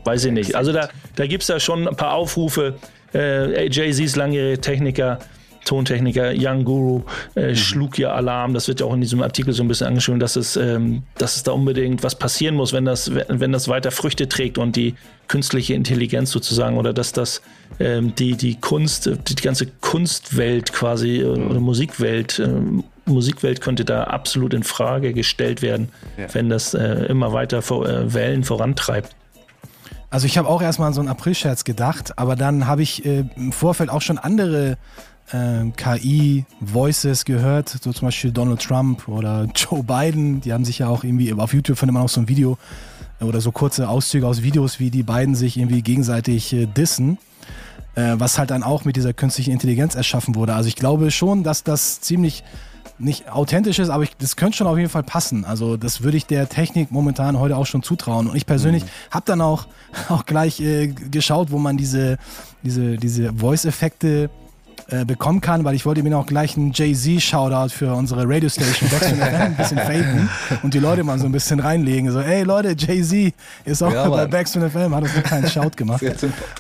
[0.05, 0.55] weiß ich nicht.
[0.55, 2.75] Also da, da gibt es ja schon ein paar Aufrufe.
[3.15, 5.19] Äh, Jay-Z ist langjährige Techniker,
[5.65, 7.03] Tontechniker, Young Guru,
[7.35, 8.55] äh, schlug ja Alarm.
[8.55, 11.37] Das wird ja auch in diesem Artikel so ein bisschen angeschrieben, dass es, ähm, dass
[11.37, 14.95] es da unbedingt was passieren muss, wenn das, wenn das weiter Früchte trägt und die
[15.29, 17.43] künstliche Intelligenz sozusagen oder dass das
[17.79, 22.49] ähm, die, die Kunst, die ganze Kunstwelt quasi äh, oder Musikwelt, äh,
[23.07, 25.89] Musikwelt könnte da absolut in Frage gestellt werden,
[26.33, 29.15] wenn das äh, immer weiter vor, äh, Wellen vorantreibt.
[30.11, 33.25] Also ich habe auch erstmal an so einen Aprilscherz gedacht, aber dann habe ich äh,
[33.37, 34.77] im Vorfeld auch schon andere
[35.33, 40.41] ähm, KI-Voices gehört, so zum Beispiel Donald Trump oder Joe Biden.
[40.41, 42.59] Die haben sich ja auch irgendwie, auf YouTube findet man auch so ein Video
[43.21, 47.19] äh, oder so kurze Auszüge aus Videos, wie die beiden sich irgendwie gegenseitig äh, dissen.
[47.97, 50.55] Äh, was halt dann auch mit dieser künstlichen Intelligenz erschaffen wurde.
[50.55, 52.45] Also ich glaube schon, dass das ziemlich
[53.01, 55.45] nicht authentisch ist, aber ich, das könnte schon auf jeden Fall passen.
[55.45, 58.29] Also das würde ich der Technik momentan heute auch schon zutrauen.
[58.29, 58.89] Und ich persönlich mhm.
[59.11, 59.67] habe dann auch,
[60.09, 62.19] auch gleich äh, geschaut, wo man diese,
[62.63, 64.31] diese, diese Voice-Effekte
[64.91, 68.91] äh, bekommen kann, weil ich wollte mir noch gleich einen Jay-Z-Shoutout für unsere Radiostation
[69.23, 70.29] ein bisschen faken
[70.63, 72.11] und die Leute mal so ein bisschen reinlegen.
[72.11, 73.33] So, ey Leute, Jay-Z
[73.65, 76.03] ist auch ja, bei Backspin FM, hat uns einen kleinen Shout gemacht.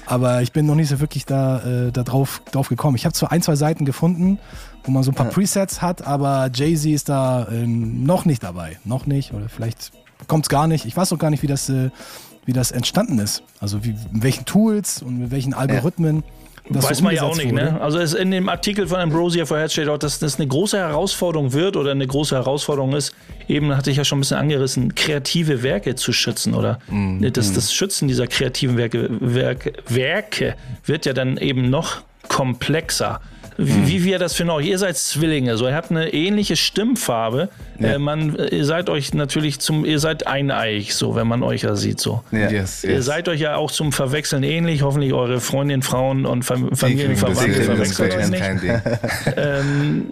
[0.06, 1.58] Aber ich bin noch nicht so wirklich da,
[1.88, 2.96] äh, da drauf, drauf gekommen.
[2.96, 4.38] Ich habe zwar ein, zwei Seiten gefunden,
[4.84, 5.32] wo man so ein paar ja.
[5.32, 8.78] Presets hat, aber Jay-Z ist da äh, noch nicht dabei.
[8.84, 9.92] Noch nicht oder vielleicht
[10.28, 10.86] kommt es gar nicht.
[10.86, 11.90] Ich weiß auch gar nicht, wie das, äh,
[12.44, 13.42] wie das entstanden ist.
[13.60, 16.16] Also wie, mit welchen Tools und mit welchen Algorithmen.
[16.16, 16.22] Ja.
[16.72, 17.80] Das Weiß so man ja auch nicht, ne?
[17.80, 20.78] Also es in dem Artikel von Ambrosia for Head steht auch, dass das eine große
[20.78, 23.12] Herausforderung wird oder eine große Herausforderung ist,
[23.48, 27.52] eben hatte ich ja schon ein bisschen angerissen, kreative Werke zu schützen oder mm, das,
[27.52, 30.54] das Schützen dieser kreativen Werke, Werke, Werke
[30.84, 33.20] wird ja dann eben noch komplexer.
[33.66, 33.88] Wie, hm.
[33.88, 34.66] wie wäre das für euch?
[34.66, 37.48] Ihr seid Zwillinge, so ihr habt eine ähnliche Stimmfarbe.
[37.78, 37.94] Ja.
[37.94, 41.76] Äh, man, ihr seid euch natürlich zum, ihr seid eineig, so wenn man euch ja
[41.76, 42.22] sieht, so.
[42.32, 42.50] Ja.
[42.50, 42.84] Yes, yes.
[42.84, 44.82] Ihr seid euch ja auch zum Verwechseln ähnlich.
[44.82, 48.42] Hoffentlich eure Freundinnen, Frauen und Fam Familienverwandte verwechseln euch nicht.
[49.36, 50.06] Ähm,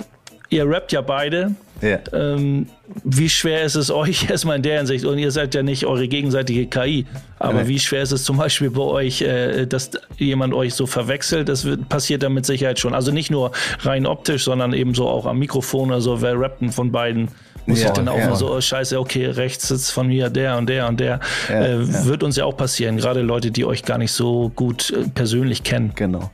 [0.51, 1.55] ihr rappt ja beide.
[1.81, 1.99] Ja.
[2.13, 2.67] Ähm,
[3.05, 5.05] wie schwer ist es euch erstmal in der Hinsicht?
[5.05, 7.07] Und ihr seid ja nicht eure gegenseitige KI,
[7.39, 7.69] aber ja.
[7.69, 11.49] wie schwer ist es zum Beispiel bei euch, äh, dass jemand euch so verwechselt?
[11.49, 12.95] Das wird, passiert dann mit Sicherheit schon.
[12.95, 15.93] Also nicht nur rein optisch, sondern eben so auch am Mikrofon.
[15.93, 17.29] Also wer rappt denn von beiden?
[17.67, 18.31] Muss ja, ich dann auch ja.
[18.31, 21.21] mal so, oh, scheiße, okay, rechts sitzt von mir der und der und der.
[21.51, 21.77] Äh,
[22.07, 25.65] wird uns ja auch passieren, gerade Leute, die euch gar nicht so gut äh, persönlich
[25.65, 25.93] kennen.
[25.95, 26.31] Genau.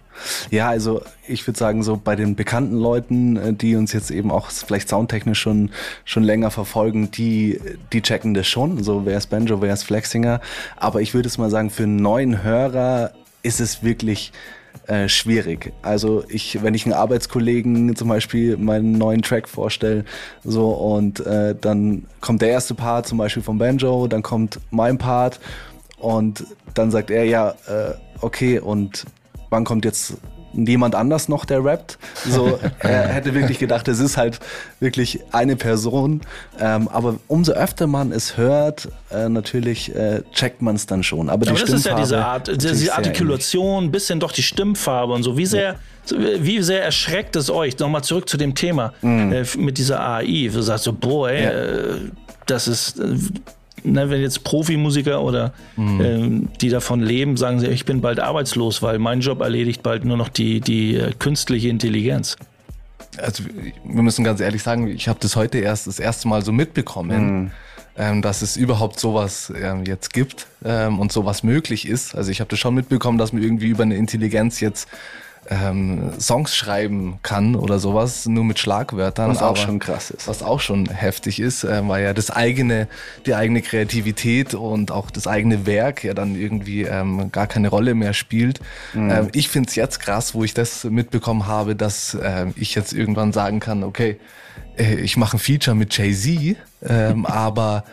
[0.50, 4.30] Ja, also ich würde sagen, so bei den bekannten Leuten, äh, die uns jetzt eben
[4.30, 5.70] auch vielleicht soundtechnisch schon,
[6.04, 7.60] schon länger verfolgen, die,
[7.92, 8.82] die checken das schon.
[8.82, 10.40] So, wer ist Banjo, wer ist Flexinger.
[10.76, 13.12] Aber ich würde es mal sagen, für einen neuen Hörer
[13.42, 14.32] ist es wirklich
[14.86, 15.72] äh, schwierig.
[15.82, 20.04] Also ich, wenn ich einen Arbeitskollegen zum Beispiel meinen neuen Track vorstelle,
[20.42, 24.98] so und äh, dann kommt der erste Part zum Beispiel vom Banjo, dann kommt mein
[24.98, 25.40] Part
[25.98, 26.44] und
[26.74, 29.06] dann sagt er ja, äh, okay und
[29.54, 30.14] wann kommt jetzt
[30.52, 31.98] niemand anders noch, der rappt.
[32.28, 34.40] So, er hätte wirklich gedacht, es ist halt
[34.80, 36.22] wirklich eine Person.
[36.60, 41.30] Ähm, aber umso öfter man es hört, äh, natürlich äh, checkt man es dann schon.
[41.30, 45.36] Aber, aber das ist ja diese Art, diese Artikulation, bisschen doch die Stimmfarbe und so.
[45.36, 45.76] Wie sehr,
[46.10, 46.18] ja.
[46.40, 47.78] wie sehr erschreckt es euch?
[47.78, 49.32] Nochmal zurück zu dem Thema mhm.
[49.32, 50.50] äh, mit dieser AI.
[50.52, 51.50] Du sagst so, boah, ey, ja.
[51.50, 51.96] Äh,
[52.46, 53.16] das ist äh,
[53.84, 56.00] ne, wenn jetzt Profimusiker oder mhm.
[56.00, 60.04] ähm, die davon leben, sagen sie, ich bin bald arbeitslos, weil mein Job erledigt bald
[60.04, 62.36] nur noch die, die äh, künstliche Intelligenz.
[63.18, 63.44] Also
[63.84, 67.42] wir müssen ganz ehrlich sagen, ich habe das heute erst das erste Mal so mitbekommen.
[67.42, 67.50] Mhm.
[67.96, 72.16] Ähm, dass es überhaupt sowas ähm, jetzt gibt ähm, und sowas möglich ist.
[72.16, 74.88] Also ich habe das schon mitbekommen, dass man irgendwie über eine Intelligenz jetzt
[75.50, 79.30] ähm, Songs schreiben kann oder sowas, nur mit Schlagwörtern.
[79.30, 80.28] Was auch schon krass ist.
[80.28, 82.88] Was auch schon heftig ist, äh, weil ja das eigene,
[83.26, 87.94] die eigene Kreativität und auch das eigene Werk ja dann irgendwie ähm, gar keine Rolle
[87.94, 88.60] mehr spielt.
[88.92, 89.10] Mhm.
[89.10, 93.32] Ähm, ich find's jetzt krass, wo ich das mitbekommen habe, dass äh, ich jetzt irgendwann
[93.32, 94.18] sagen kann, okay,
[94.76, 96.56] äh, ich mache ein Feature mit Jay-Z,
[96.86, 97.84] ähm, aber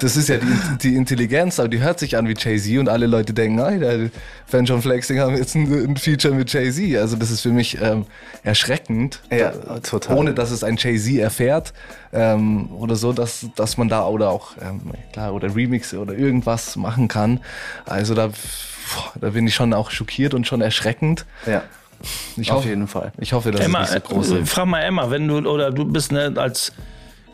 [0.00, 3.06] das ist ja die, die, Intelligenz, aber die hört sich an wie Jay-Z und alle
[3.06, 4.10] Leute denken, ah, der
[4.46, 6.96] Fan John Flexing haben jetzt ein, ein, Feature mit Jay-Z.
[6.96, 8.06] Also das ist für mich ähm,
[8.42, 9.50] erschreckend, ja,
[9.80, 10.16] total.
[10.16, 11.72] ohne dass es ein Jay-Z erfährt
[12.12, 14.80] ähm, oder so, dass, dass man da oder auch, ähm,
[15.12, 17.40] klar, oder Remixe oder irgendwas machen kann.
[17.86, 21.24] Also da, boah, da bin ich schon auch schockiert und schon erschreckend.
[21.46, 21.62] Ja.
[22.36, 23.12] Ich Auf hoffe, jeden Fall.
[23.18, 24.40] Ich hoffe, dass Emma, es nicht so groß ist.
[24.42, 26.72] Äh, frag mal Emma, wenn du oder du bist ne, als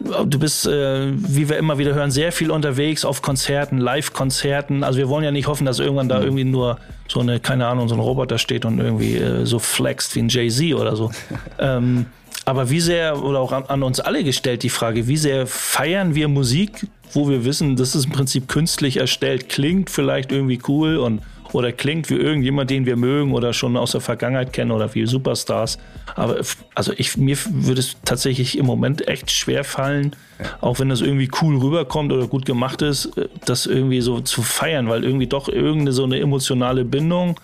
[0.01, 4.85] Du bist, äh, wie wir immer wieder hören, sehr viel unterwegs auf Konzerten, Live-Konzerten.
[4.85, 6.25] Also wir wollen ja nicht hoffen, dass irgendwann da mhm.
[6.25, 6.79] irgendwie nur
[7.09, 10.29] so eine, keine Ahnung, so ein Roboter steht und irgendwie äh, so flext wie ein
[10.29, 11.11] Jay-Z oder so.
[11.59, 12.07] ähm,
[12.45, 16.15] aber wie sehr, oder auch an, an, uns alle gestellt die Frage, wie sehr feiern
[16.15, 20.97] wir Musik, wo wir wissen, das ist im Prinzip künstlich erstellt, klingt vielleicht irgendwie cool
[20.97, 21.23] und
[21.55, 25.07] oder klingt wie irgendjemand, den wir mögen oder schon aus der Vergangenheit kennen oder wie
[25.07, 25.79] Superstars.
[26.17, 26.39] Aber
[26.75, 30.17] also ich, mir würde es tatsächlich im Moment echt schwer fallen,
[30.61, 34.43] auch wenn das irgendwie cool rüberkommt oder gut gemacht ist, äh, das irgendwie so zu
[34.43, 37.39] feiern, weil irgendwie doch irgendeine so eine emotionale Bindung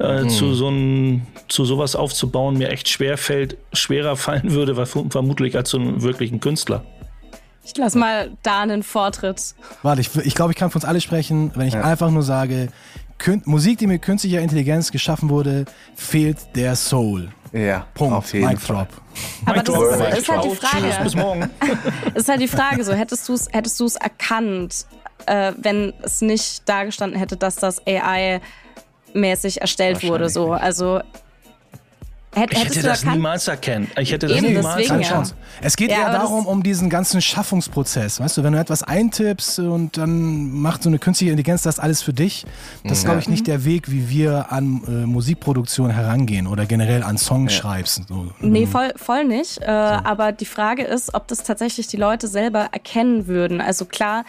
[0.00, 0.28] äh, mhm.
[0.30, 5.70] zu so ein, zu sowas aufzubauen mir echt schwer fällt, schwerer fallen würde, vermutlich als
[5.70, 6.84] so einen wirklichen Künstler.
[7.66, 9.54] Ich lass mal da einen Vortritt.
[9.82, 11.80] Warte, ich, ich glaube, ich kann für uns alle sprechen, wenn ich ja.
[11.80, 12.68] einfach nur sage,
[13.44, 17.30] Musik, die mit künstlicher Intelligenz geschaffen wurde, fehlt der Soul.
[17.52, 18.14] Ja, Punkt.
[18.16, 18.76] auf jeden Mic Fall.
[18.76, 18.88] Drop.
[19.46, 21.04] Aber das ist, ist halt die Ciao, Tschüss, Frage.
[21.04, 21.50] bis morgen.
[22.14, 24.86] ist halt die Frage, so hättest du es hättest du's erkannt,
[25.26, 30.28] äh, wenn es nicht dargestanden hätte, dass das AI-mäßig erstellt wurde.
[30.28, 31.00] So, also
[32.34, 33.16] hätt, Ich hätte das erkannt?
[33.16, 33.90] niemals erkennen.
[33.98, 35.06] Ich hätte das Eben, niemals deswegen, ja.
[35.08, 35.28] erkannt.
[35.28, 35.34] Chance.
[35.62, 38.20] Es geht Ja, eher darum, um diesen ganzen Schaffungsprozess.
[38.20, 42.02] Weißt du, wenn du etwas eintippst und dann macht so eine künstliche Intelligenz das alles
[42.02, 42.44] für dich,
[42.82, 47.02] das ist, glaube ich, nicht der Weg, wie wir an äh, Musikproduktion herangehen oder generell
[47.02, 48.02] an Songschreibs.
[48.08, 48.28] So.
[48.40, 49.60] Nee, voll, voll nicht.
[49.62, 53.60] Äh, Aber die Frage ist, ob das tatsächlich die Leute selber erkennen würden.
[53.60, 54.24] Also klar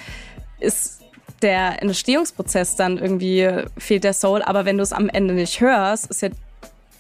[0.60, 1.02] ist
[1.42, 6.08] der Entstehungsprozess dann irgendwie fehlt der Soul, aber wenn du es am Ende nicht hörst,
[6.08, 6.30] ist ja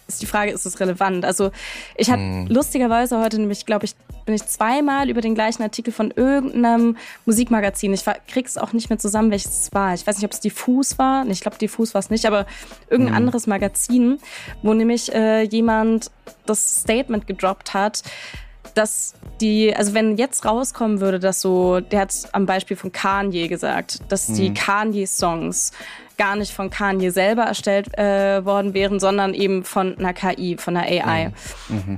[0.07, 1.25] ist die Frage, ist es relevant?
[1.25, 1.51] Also
[1.95, 3.95] ich hatte lustigerweise heute nämlich, glaube ich,
[4.25, 7.93] bin ich zweimal über den gleichen Artikel von irgendeinem Musikmagazin.
[7.93, 9.93] Ich krieg's auch nicht mehr zusammen, welches es war.
[9.93, 11.23] Ich weiß nicht, ob es Diffus war.
[11.23, 12.45] Nee, Ich glaube, Diffus war es nicht, aber
[12.89, 14.19] irgendein anderes Magazin,
[14.63, 16.11] wo nämlich äh, jemand
[16.45, 18.03] das Statement gedroppt hat,
[18.73, 23.47] dass die, also wenn jetzt rauskommen würde, dass so, der hat am Beispiel von Kanye
[23.47, 25.71] gesagt, dass die Kanye-Songs
[26.17, 30.77] gar nicht von Kanye selber erstellt äh, worden wären, sondern eben von einer KI, von
[30.77, 31.31] einer AI.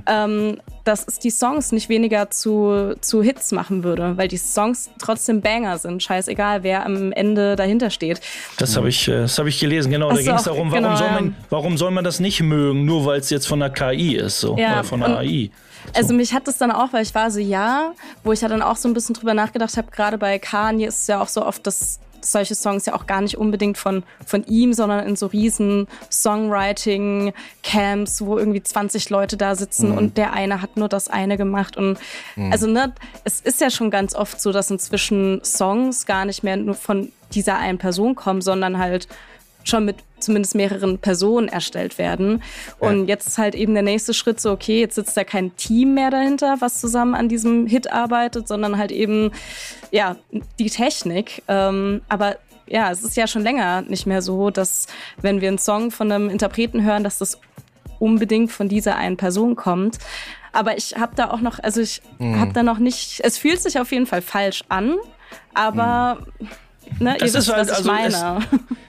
[0.06, 4.90] Ähm, dass es die Songs nicht weniger zu, zu Hits machen würde, weil die Songs
[4.98, 8.20] trotzdem Banger sind, scheißegal, wer am Ende dahinter steht.
[8.56, 10.08] Das habe ich, äh, das hab ich gelesen, genau.
[10.08, 12.86] Da Hast ging es darum, warum, genau, soll man, warum soll man das nicht mögen,
[12.86, 14.56] nur weil es jetzt von der KI ist, so.
[14.56, 15.50] Ja, Oder von der AI.
[15.94, 17.92] Also mich hat das dann auch, weil ich war so, ja,
[18.24, 21.02] wo ich ja dann auch so ein bisschen drüber nachgedacht habe, gerade bei Kanye ist
[21.02, 24.44] es ja auch so oft, dass solche Songs ja auch gar nicht unbedingt von, von
[24.46, 30.62] ihm, sondern in so riesen Songwriting-Camps, wo irgendwie 20 Leute da sitzen und der eine
[30.62, 31.76] hat nur das eine gemacht.
[31.76, 31.98] Und
[32.50, 32.92] also, ne,
[33.24, 37.12] es ist ja schon ganz oft so, dass inzwischen Songs gar nicht mehr nur von
[37.32, 39.08] dieser einen Person kommen, sondern halt
[39.64, 42.42] schon mit zumindest mehreren Personen erstellt werden.
[42.78, 45.94] Und jetzt ist halt eben der nächste Schritt so, okay, jetzt sitzt da kein Team
[45.94, 49.32] mehr dahinter, was zusammen an diesem Hit arbeitet, sondern halt eben,
[49.90, 50.16] ja,
[50.58, 51.42] die Technik.
[51.48, 54.86] Ähm, aber ja, es ist ja schon länger nicht mehr so, dass
[55.20, 57.40] wenn wir einen Song von einem Interpreten hören, dass das
[57.98, 59.98] unbedingt von dieser einen Person kommt.
[60.52, 63.78] Aber ich habe da auch noch, also ich habe da noch nicht, es fühlt sich
[63.78, 64.96] auf jeden Fall falsch an,
[65.54, 66.18] aber
[66.98, 68.24] ne, Das wisst, ist halt, also es-.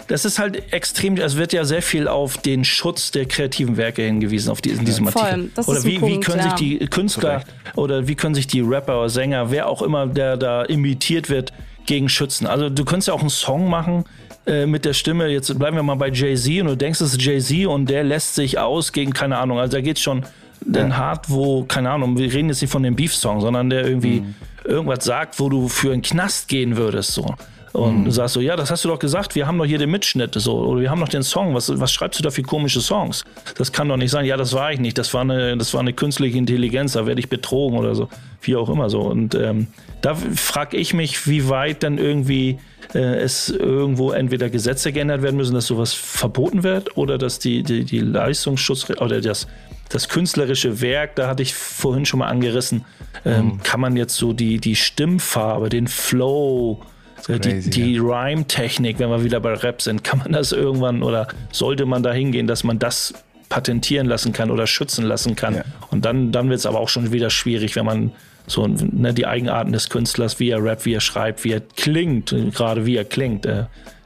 [0.07, 4.01] Das ist halt extrem, es wird ja sehr viel auf den Schutz der kreativen Werke
[4.01, 5.51] hingewiesen, auf die, in diesem Voll, Artikel.
[5.53, 6.57] das oder ist ein wie, wie Punkt, können sich ja.
[6.57, 7.43] die Künstler
[7.75, 11.53] oder wie können sich die Rapper oder Sänger, wer auch immer, der da imitiert wird,
[11.85, 12.47] gegen schützen.
[12.47, 14.03] Also du könntest ja auch einen Song machen
[14.45, 17.21] äh, mit der Stimme, jetzt bleiben wir mal bei Jay-Z und du denkst, es ist
[17.21, 20.23] Jay-Z und der lässt sich aus gegen, keine Ahnung, also da geht's schon
[20.61, 24.23] dann hart, wo, keine Ahnung, wir reden jetzt nicht von dem Beef-Song, sondern der irgendwie
[24.65, 27.35] irgendwas sagt, wo du für einen Knast gehen würdest, so.
[27.73, 29.91] Und du sagst so, ja, das hast du doch gesagt, wir haben doch hier den
[29.91, 32.81] Mitschnitt, so, oder wir haben doch den Song, was, was schreibst du da für komische
[32.81, 33.23] Songs?
[33.57, 35.81] Das kann doch nicht sein, ja, das war ich nicht, das war eine, das war
[35.81, 38.09] eine künstliche Intelligenz, da werde ich betrogen oder so,
[38.41, 39.01] wie auch immer so.
[39.01, 39.67] Und ähm,
[40.01, 42.57] da frage ich mich, wie weit dann irgendwie
[42.95, 47.63] äh, es irgendwo entweder Gesetze geändert werden müssen, dass sowas verboten wird, oder dass die,
[47.63, 49.47] die, die Leistungsschutz oder das,
[49.89, 52.85] das künstlerische Werk, da hatte ich vorhin schon mal angerissen,
[53.25, 56.79] ähm, kann man jetzt so die, die Stimmfarbe, den Flow,
[57.27, 61.27] die, crazy, die Rhyme-Technik, wenn wir wieder bei Rap sind, kann man das irgendwann oder
[61.51, 63.13] sollte man da hingehen, dass man das
[63.49, 65.55] patentieren lassen kann oder schützen lassen kann.
[65.55, 65.63] Ja.
[65.91, 68.11] Und dann, dann wird es aber auch schon wieder schwierig, wenn man
[68.47, 72.31] so ne, die Eigenarten des Künstlers, wie er rappt, wie er schreibt, wie er klingt,
[72.31, 73.65] äh, gerade wie er klingt, äh,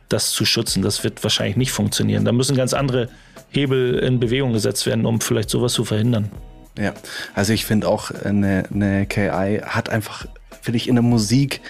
[0.10, 0.82] das zu schützen.
[0.82, 2.26] Das wird wahrscheinlich nicht funktionieren.
[2.26, 3.10] Da müssen ganz andere
[3.50, 6.30] Hebel in Bewegung gesetzt werden, um vielleicht sowas zu verhindern.
[6.78, 6.94] Ja,
[7.36, 10.26] also ich finde auch, eine, eine KI hat einfach,
[10.62, 11.62] finde ich, in der Musik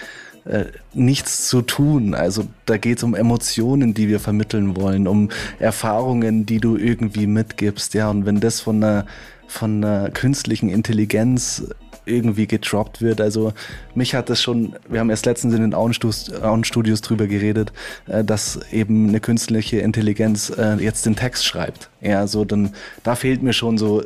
[0.44, 2.14] äh, nichts zu tun.
[2.14, 7.26] Also da geht es um Emotionen, die wir vermitteln wollen, um Erfahrungen, die du irgendwie
[7.26, 7.94] mitgibst.
[7.94, 9.06] Ja, und wenn das von einer,
[9.46, 11.64] von einer künstlichen Intelligenz
[12.06, 13.20] irgendwie gedroppt wird.
[13.20, 13.52] Also
[13.94, 17.72] mich hat das schon, wir haben erst letztens in den Auenstudios, drüber geredet,
[18.06, 21.88] äh, dass eben eine künstliche Intelligenz äh, jetzt den Text schreibt.
[22.00, 24.02] Ja, so dann, da fehlt mir schon so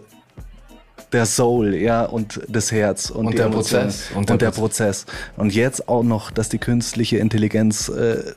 [1.13, 4.11] der Soul, ja, und das Herz und, Und der Prozess.
[4.15, 5.07] und, der, Prozess.
[5.37, 8.33] Und jetzt auch noch, dass die künstliche Intelligenz äh,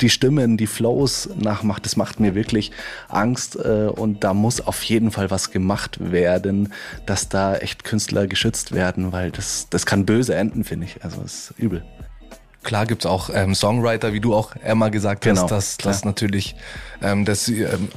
[0.00, 2.72] die Stimmen, die Flows nachmacht, das macht mir wirklich
[3.08, 3.56] Angst.
[3.56, 6.72] Äh, und da muss auf jeden Fall was gemacht werden,
[7.04, 11.04] dass da echt Künstler geschützt werden, weil das, das kann böse enden, finde ich.
[11.04, 11.84] Also ist übel.
[12.62, 15.92] Klar gibt's auch ähm, Songwriter, wie du auch Emma gesagt Genau, hast, dass klar.
[15.92, 16.56] das natürlich
[17.00, 17.88] ähm, das ähm,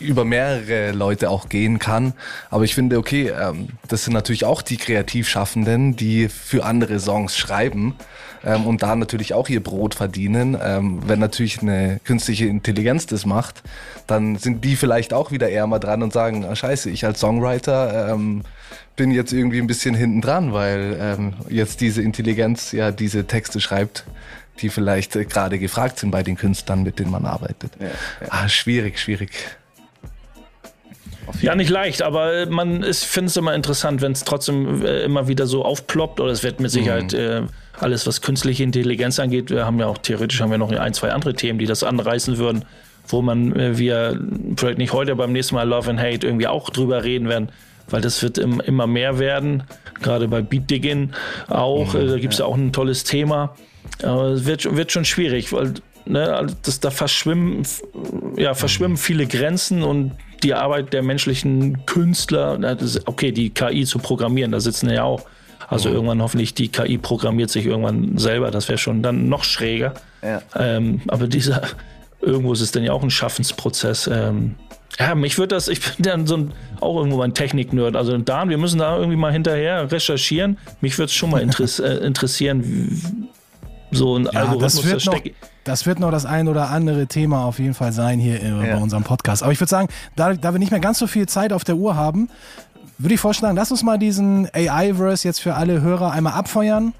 [0.00, 2.12] über mehrere Leute auch gehen kann.
[2.50, 7.36] Aber ich finde, okay, ähm, das sind natürlich auch die Kreativschaffenden, die für andere Songs
[7.36, 7.94] schreiben
[8.44, 10.56] ähm, und da natürlich auch ihr Brot verdienen.
[10.62, 13.62] Ähm, wenn natürlich eine künstliche Intelligenz das macht,
[14.06, 17.20] dann sind die vielleicht auch wieder eher mal dran und sagen, ah, scheiße, ich als
[17.20, 18.42] Songwriter ähm,
[18.94, 23.60] bin jetzt irgendwie ein bisschen hinten dran, weil ähm, jetzt diese Intelligenz ja diese Texte
[23.60, 24.04] schreibt,
[24.60, 27.72] die vielleicht äh, gerade gefragt sind bei den Künstlern, mit denen man arbeitet.
[27.78, 27.92] Ja, ja.
[28.30, 29.30] Ah, schwierig, schwierig.
[31.42, 35.46] Ja, nicht leicht, aber man finde es immer interessant, wenn es trotzdem äh, immer wieder
[35.46, 37.42] so aufploppt oder es wird mit Sicherheit äh,
[37.78, 41.12] alles, was künstliche Intelligenz angeht, wir haben ja auch theoretisch haben wir noch ein, zwei
[41.12, 42.64] andere Themen, die das anreißen würden,
[43.08, 44.20] wo man äh, wir
[44.56, 47.50] vielleicht nicht heute, beim nächsten Mal Love and Hate irgendwie auch drüber reden werden,
[47.88, 49.64] weil das wird im, immer mehr werden,
[50.00, 51.12] gerade bei Beat Diggin
[51.48, 52.46] auch, äh, da gibt es ja.
[52.46, 53.54] auch ein tolles Thema.
[54.02, 55.74] Aber es wird, wird schon schwierig, weil
[56.06, 57.66] ne, das, da verschwimmen,
[58.36, 62.58] ja, verschwimmen viele Grenzen und die Arbeit der menschlichen Künstler,
[63.06, 65.22] okay, die KI zu programmieren, da sitzen ja auch.
[65.68, 65.94] Also mhm.
[65.96, 69.94] irgendwann hoffentlich die KI programmiert sich irgendwann selber, das wäre schon dann noch schräger.
[70.22, 70.40] Ja.
[70.54, 71.62] Ähm, aber dieser,
[72.20, 74.08] irgendwo ist es dann ja auch ein Schaffensprozess.
[74.12, 74.54] Ähm,
[74.98, 77.96] ja, mich würde das, ich bin dann so ein, auch irgendwo ein Technik-Nerd.
[77.96, 80.58] Also Dan, wir müssen da irgendwie mal hinterher recherchieren.
[80.80, 83.28] Mich würde es schon mal interess äh, interessieren,
[83.90, 85.20] so ein ja, Algorithmus, das wird, noch,
[85.64, 88.76] das wird noch das ein oder andere Thema auf jeden Fall sein hier ja.
[88.76, 89.42] bei unserem Podcast.
[89.42, 91.76] Aber ich würde sagen, da, da wir nicht mehr ganz so viel Zeit auf der
[91.76, 92.28] Uhr haben,
[92.98, 96.94] würde ich vorschlagen, lass uns mal diesen AI-Verse jetzt für alle Hörer einmal abfeuern.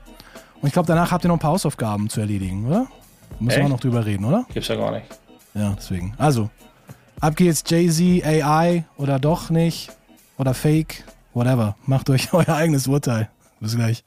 [0.61, 2.87] Und ich glaube, danach habt ihr noch ein paar Hausaufgaben zu erledigen, oder?
[3.31, 3.67] Da müssen Echt?
[3.67, 4.47] wir noch drüber reden, oder?
[4.53, 5.07] Gibt's ja gar nicht.
[5.55, 6.15] Ja, deswegen.
[6.19, 6.51] Also,
[7.21, 9.91] ab geht's Jay-Z, AI oder doch nicht
[10.39, 11.77] oder Fake, whatever.
[11.87, 13.29] Macht euch euer eigenes Urteil.
[13.61, 14.05] Bis gleich.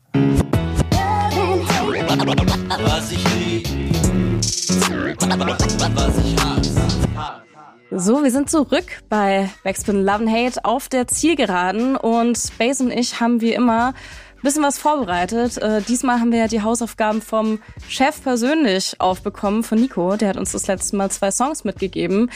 [7.91, 12.89] So, wir sind zurück bei Backspin Love and Hate auf der Zielgeraden und Space und
[12.89, 15.59] ich haben wie immer ein bisschen was vorbereitet.
[15.59, 20.15] Äh, diesmal haben wir ja die Hausaufgaben vom Chef persönlich aufbekommen, von Nico.
[20.15, 22.31] Der hat uns das letzte Mal zwei Songs mitgegeben.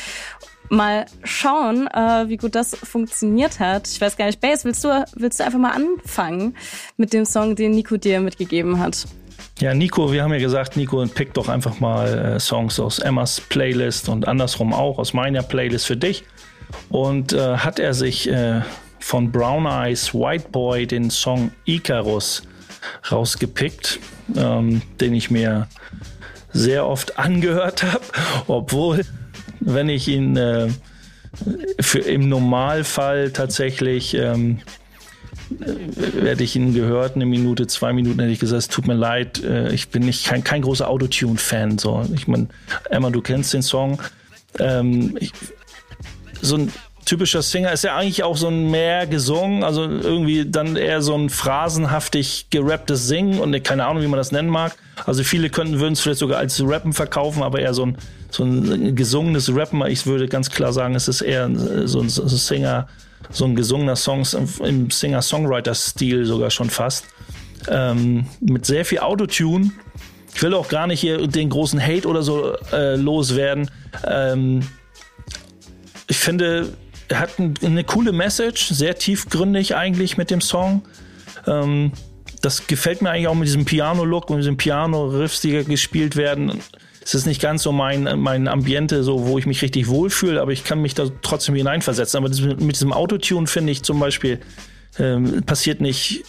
[0.70, 3.88] Mal schauen, äh, wie gut das funktioniert hat.
[3.88, 6.56] Ich weiß gar nicht, Bass, willst du, willst du einfach mal anfangen
[6.98, 9.08] mit dem Song, den Nico dir mitgegeben hat?
[9.60, 13.40] Ja, Nico, wir haben ja gesagt, Nico, pick doch einfach mal äh, Songs aus Emmas
[13.40, 16.24] Playlist und andersrum auch aus meiner Playlist für dich.
[16.90, 18.62] Und äh, hat er sich äh,
[19.00, 22.44] von Brown Eyes White Boy den Song Icarus
[23.12, 24.00] rausgepickt,
[24.36, 25.68] ähm, den ich mir
[26.52, 28.04] sehr oft angehört habe,
[28.48, 29.06] obwohl,
[29.60, 30.70] wenn ich ihn äh,
[31.80, 34.60] für, im Normalfall tatsächlich ähm,
[36.22, 39.44] hätte ich ihn gehört, eine Minute, zwei Minuten hätte ich gesagt, es tut mir leid,
[39.44, 41.78] äh, ich bin nicht kein, kein großer Autotune-Fan.
[41.78, 42.06] So.
[42.14, 42.48] Ich meine,
[42.90, 44.02] Emma, du kennst den Song.
[44.60, 45.32] Ähm, ich,
[46.42, 46.72] so ein
[47.06, 51.16] typischer Singer ist ja eigentlich auch so ein mehr gesungen, also irgendwie dann eher so
[51.16, 54.76] ein phrasenhaftig gerapptes Singen und keine Ahnung, wie man das nennen mag.
[55.06, 57.98] Also viele könnten würden es vielleicht sogar als Rappen verkaufen, aber eher so ein,
[58.30, 59.86] so ein gesungenes Rappen.
[59.88, 61.50] Ich würde ganz klar sagen, es ist eher
[61.86, 62.88] so ein, so ein Singer,
[63.30, 64.26] so ein gesungener Song
[64.64, 67.06] im Singer-Songwriter-Stil sogar schon fast.
[67.70, 69.72] Ähm, mit sehr viel Autotune.
[70.36, 73.70] Ich will auch gar nicht hier den großen Hate oder so äh, loswerden.
[74.06, 74.62] Ähm,
[76.08, 76.74] ich finde,
[77.08, 80.84] er hat ein, eine coole Message, sehr tiefgründig eigentlich mit dem Song.
[81.48, 81.92] Ähm,
[82.42, 86.62] das gefällt mir eigentlich auch mit diesem Piano-Look und diesem Piano-Riffs, die gespielt werden
[87.04, 90.52] es ist nicht ganz so mein, mein Ambiente, so, wo ich mich richtig wohlfühle, aber
[90.52, 92.18] ich kann mich da trotzdem hineinversetzen.
[92.18, 94.40] Aber das, mit diesem Autotune finde ich zum Beispiel,
[95.00, 96.24] ähm, passiert nicht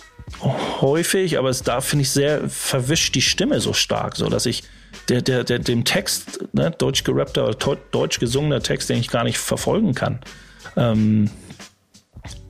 [0.80, 4.64] häufig, aber es da finde ich sehr verwischt die Stimme so stark, so dass ich
[5.08, 9.24] der, der, der, dem Text, ne, deutsch gerappter oder deutsch gesungener Text, den ich gar
[9.24, 10.20] nicht verfolgen kann.
[10.76, 11.30] Ähm,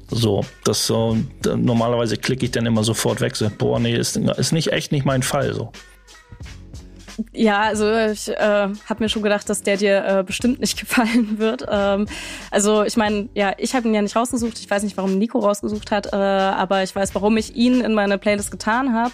[0.08, 4.52] so, das so, normalerweise klicke ich dann immer sofort weg, so, boah, nee, ist, ist
[4.52, 5.72] nicht echt nicht mein Fall, so.
[7.32, 11.38] Ja, also ich äh, habe mir schon gedacht, dass der dir äh, bestimmt nicht gefallen
[11.38, 11.64] wird.
[11.68, 12.06] Ähm,
[12.50, 14.58] also ich meine, ja, ich habe ihn ja nicht rausgesucht.
[14.58, 17.94] Ich weiß nicht, warum Nico rausgesucht hat, äh, aber ich weiß, warum ich ihn in
[17.94, 19.12] meine Playlist getan habe.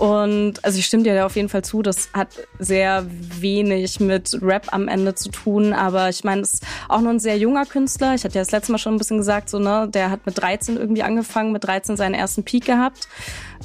[0.00, 2.28] Und also ich stimme dir da auf jeden Fall zu, das hat
[2.58, 7.10] sehr wenig mit Rap am Ende zu tun, aber ich meine, es ist auch nur
[7.10, 8.14] ein sehr junger Künstler.
[8.14, 10.40] Ich hatte ja das letzte Mal schon ein bisschen gesagt, so ne, der hat mit
[10.40, 13.08] 13 irgendwie angefangen, mit 13 seinen ersten Peak gehabt.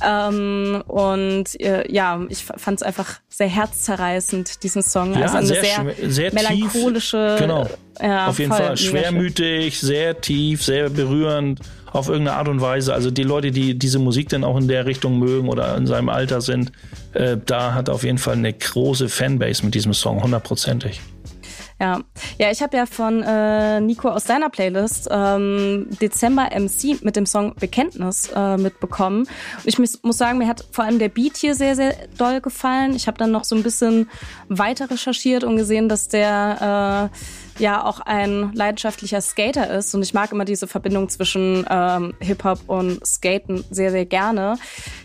[0.04, 5.14] Ähm, und äh, ja, ich fand es einfach sehr herzzerreißend, diesen Song.
[5.14, 7.36] Ja, also eine sehr, sehr, sehr melancholische.
[7.38, 7.70] Tief, genau.
[8.02, 8.76] Ja, Auf jeden Fall.
[8.76, 12.94] Schwermütig, sehr tief, sehr berührend auf irgendeine Art und Weise.
[12.94, 16.10] Also die Leute, die diese Musik dann auch in der Richtung mögen oder in seinem
[16.10, 16.74] Alter sind,
[17.14, 21.00] äh, da hat auf jeden Fall eine große Fanbase mit diesem Song, hundertprozentig.
[21.80, 22.00] Ja,
[22.38, 27.26] ja, ich habe ja von äh, Nico aus deiner Playlist ähm, Dezember MC mit dem
[27.26, 29.22] Song Bekenntnis äh, mitbekommen.
[29.22, 32.40] Und ich muss, muss sagen, mir hat vor allem der Beat hier sehr, sehr doll
[32.40, 32.96] gefallen.
[32.96, 34.10] Ich habe dann noch so ein bisschen
[34.48, 39.94] weiter recherchiert und gesehen, dass der äh, ja auch ein leidenschaftlicher Skater ist.
[39.94, 44.56] Und ich mag immer diese Verbindung zwischen ähm, Hip-Hop und Skaten sehr, sehr gerne.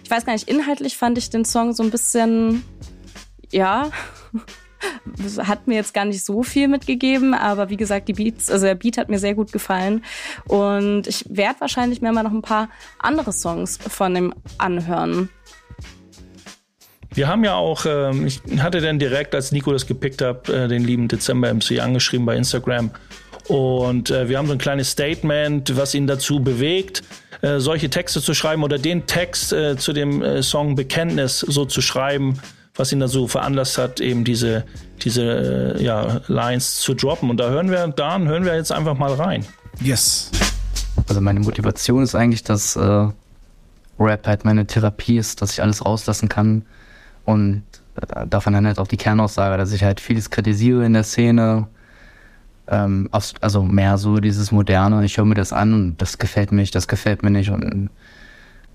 [0.05, 2.63] Ich weiß gar nicht, inhaltlich fand ich den Song so ein bisschen,
[3.51, 3.91] ja
[5.39, 8.75] hat mir jetzt gar nicht so viel mitgegeben, aber wie gesagt, die Beats, also der
[8.75, 10.05] Beat hat mir sehr gut gefallen
[10.47, 12.69] und ich werde wahrscheinlich mir mal noch ein paar
[12.99, 15.29] andere Songs von dem anhören.
[17.13, 20.69] Wir haben ja auch, ähm, ich hatte dann direkt, als Nico das gepickt hat, äh,
[20.69, 22.93] den lieben Dezember MC angeschrieben bei Instagram.
[23.49, 27.03] Und äh, wir haben so ein kleines Statement, was ihn dazu bewegt,
[27.43, 31.65] äh, solche Texte zu schreiben oder den Text äh, zu dem äh, Song Bekenntnis so
[31.65, 32.39] zu schreiben,
[32.75, 34.65] was ihn dazu veranlasst hat, eben diese,
[35.03, 37.31] diese äh, ja, Lines zu droppen.
[37.31, 39.45] Und da hören wir, da hören wir jetzt einfach mal rein.
[39.81, 40.31] Yes.
[41.09, 43.09] Also meine Motivation ist eigentlich, dass äh,
[43.99, 46.63] Rap halt meine Therapie ist, dass ich alles rauslassen kann.
[47.25, 47.65] Und
[47.97, 51.67] äh, davon dann halt auch die Kernaussage, dass ich halt vieles kritisiere in der Szene.
[52.69, 53.09] Ähm,
[53.41, 55.05] also mehr so dieses Moderne.
[55.05, 57.51] Ich höre mir das an und das gefällt mir nicht, das gefällt mir nicht.
[57.51, 57.91] Und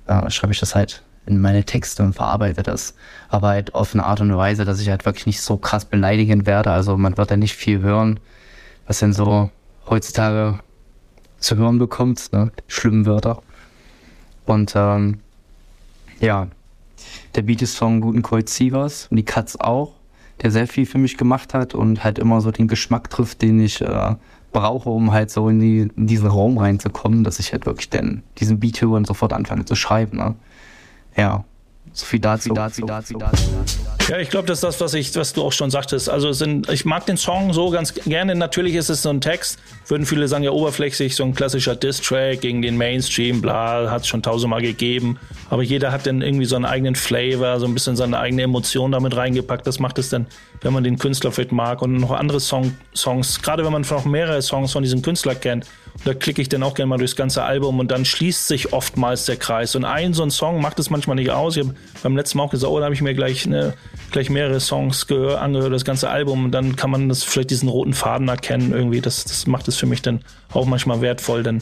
[0.07, 2.95] äh, schreibe ich das halt in meine Texte und verarbeite das.
[3.30, 6.45] Aber halt auf eine Art und Weise, dass ich halt wirklich nicht so krass beleidigend
[6.45, 6.71] werde.
[6.71, 8.19] Also man wird ja nicht viel hören,
[8.88, 9.49] was denn so
[9.89, 10.59] heutzutage
[11.39, 12.51] zu hören bekommt, ne?
[12.67, 13.41] Schlimmen Wörter.
[14.45, 15.19] Und ähm,
[16.19, 16.47] ja,
[17.36, 19.93] der Beat ist von guten Colt Sievers und die Cuts auch,
[20.41, 23.59] der sehr viel für mich gemacht hat und halt immer so den Geschmack trifft, den
[23.59, 24.15] ich äh,
[24.51, 28.23] brauche, um halt so in, die, in diesen Raum reinzukommen, dass ich halt wirklich dann
[28.38, 30.17] diesen Beat höre und sofort anfange zu schreiben.
[30.17, 30.36] Ne?
[31.16, 31.43] Ja,
[31.93, 33.94] so viel dazu, dazu, dazu, dazu.
[34.08, 36.12] Ja, ich glaube, das ist das, was ich, was du auch schon sagtest.
[36.12, 38.36] Also sind, ich mag den Song so ganz gerne.
[38.36, 42.41] Natürlich ist es so ein Text, würden viele sagen, ja oberflächlich, so ein klassischer Diss-Track
[42.41, 45.18] gegen den Mainstream, bla, hat es schon tausendmal gegeben.
[45.49, 48.91] Aber jeder hat dann irgendwie so einen eigenen Flavor, so ein bisschen seine eigene Emotion
[48.91, 49.66] damit reingepackt.
[49.66, 50.28] Das macht es dann,
[50.62, 54.06] wenn man den Künstler vielleicht mag und noch andere Song, Songs, gerade wenn man noch
[54.06, 55.66] mehrere Songs von diesem Künstler kennt,
[56.03, 59.26] da klicke ich dann auch gerne mal durchs ganze Album und dann schließt sich oftmals
[59.26, 59.76] der Kreis.
[59.76, 61.56] Und ein so ein Song macht es manchmal nicht aus.
[61.56, 63.74] Ich habe beim letzten Mal auch gesagt, oh, da habe ich mir gleich, ne,
[64.16, 66.45] gleich mehrere Songs gehör, angehört, das ganze Album.
[66.45, 69.01] Und dann kann man das vielleicht diesen roten Faden erkennen irgendwie.
[69.01, 70.22] Das, das macht es für mich dann
[70.53, 71.61] auch manchmal wertvoll, denn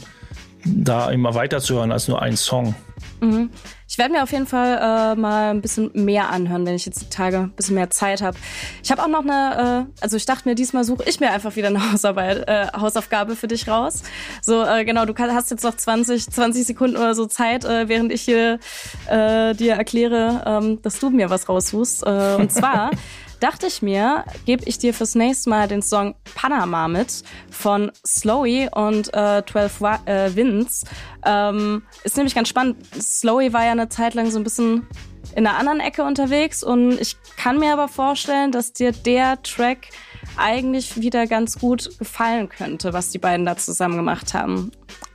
[0.64, 2.76] da immer weiterzuhören als nur ein Song.
[3.20, 3.50] Mhm.
[3.86, 7.02] Ich werde mir auf jeden Fall äh, mal ein bisschen mehr anhören, wenn ich jetzt
[7.02, 8.36] die Tage ein bisschen mehr Zeit habe.
[8.82, 11.54] Ich habe auch noch eine, äh, also ich dachte mir, diesmal suche ich mir einfach
[11.56, 14.02] wieder eine Hausarbeit, äh, Hausaufgabe für dich raus.
[14.42, 18.12] So, äh, genau, du hast jetzt noch 20, 20 Sekunden oder so Zeit, äh, während
[18.12, 18.58] ich hier
[19.06, 22.04] äh, dir erkläre, ähm, dass du mir was raussuchst.
[22.06, 22.90] Äh, und zwar
[23.44, 28.70] dachte ich mir, gebe ich dir fürs nächste Mal den Song Panama mit von Slowy
[28.74, 30.84] und äh, 12 äh, Winds.
[31.26, 32.78] Ähm, ist nämlich ganz spannend.
[32.98, 34.86] Slowy war ja eine Zeit lang so ein bisschen
[35.36, 39.88] in einer anderen Ecke unterwegs und ich kann mir aber vorstellen, dass dir der Track
[40.38, 44.72] eigentlich wieder ganz gut gefallen könnte, was die beiden da zusammen gemacht haben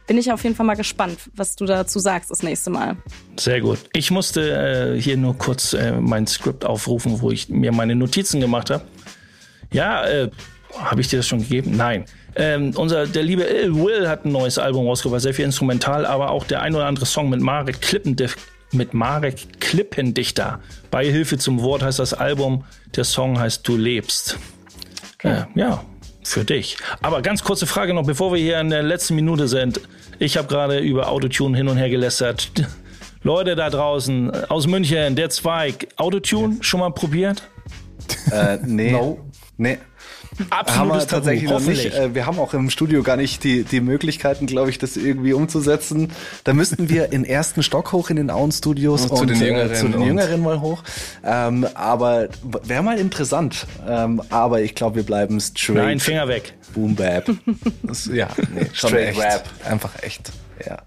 [0.09, 2.97] bin ich auf jeden Fall mal gespannt, was du dazu sagst das nächste Mal.
[3.37, 3.77] Sehr gut.
[3.93, 8.41] Ich musste äh, hier nur kurz äh, mein Skript aufrufen, wo ich mir meine Notizen
[8.41, 8.83] gemacht habe.
[9.71, 10.31] Ja, äh,
[10.79, 11.77] habe ich dir das schon gegeben?
[11.77, 12.05] Nein.
[12.35, 16.31] Ähm, unser, der liebe Ill Will hat ein neues Album rausgebracht, sehr viel instrumental, aber
[16.31, 18.41] auch der ein oder andere Song mit Marek Klippendichter
[18.71, 20.59] mit Marek Klippendichter.
[20.89, 24.39] Bei Hilfe zum Wort heißt das Album, der Song heißt Du lebst.
[25.15, 25.45] Okay.
[25.55, 25.83] Äh, ja,
[26.29, 26.77] für dich.
[27.01, 29.81] Aber ganz kurze Frage noch, bevor wir hier in der letzten Minute sind.
[30.19, 32.51] Ich habe gerade über Autotune hin und her gelästert.
[33.23, 37.43] Leute da draußen aus München, der Zweig, Autotune schon mal probiert?
[38.31, 38.91] Äh, nee.
[38.91, 39.19] No.
[39.57, 39.77] Nee.
[40.49, 41.93] Absolutes haben wir Tabu, tatsächlich noch nicht.
[41.93, 45.33] Äh, Wir haben auch im Studio gar nicht die, die Möglichkeiten, glaube ich, das irgendwie
[45.33, 46.11] umzusetzen.
[46.43, 49.75] Da müssten wir in ersten Stock hoch in den Auen-Studios Und zu den äh, Jüngeren
[49.75, 50.83] zu den und- Jüngeren mal hoch.
[51.23, 52.29] Ähm, aber
[52.63, 53.67] wäre mal interessant.
[53.87, 55.75] Ähm, aber ich glaube, wir bleiben straight.
[55.77, 56.53] Nein, Finger weg.
[56.73, 57.29] Boom Bap.
[57.83, 59.19] Das, ja, nee, schon Straight echt.
[59.19, 59.43] Rap.
[59.65, 60.31] Einfach echt.
[60.65, 60.77] ja.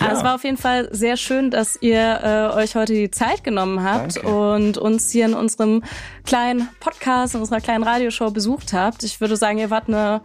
[0.00, 2.20] Ah, Es war auf jeden Fall sehr schön, dass ihr
[2.52, 4.28] äh, euch heute die Zeit genommen habt Danke.
[4.28, 5.82] und uns hier in unserem
[6.26, 9.02] kleinen Podcast, in unserer kleinen Radioshow besucht habt.
[9.04, 10.20] Ich würde sagen, ihr wart eine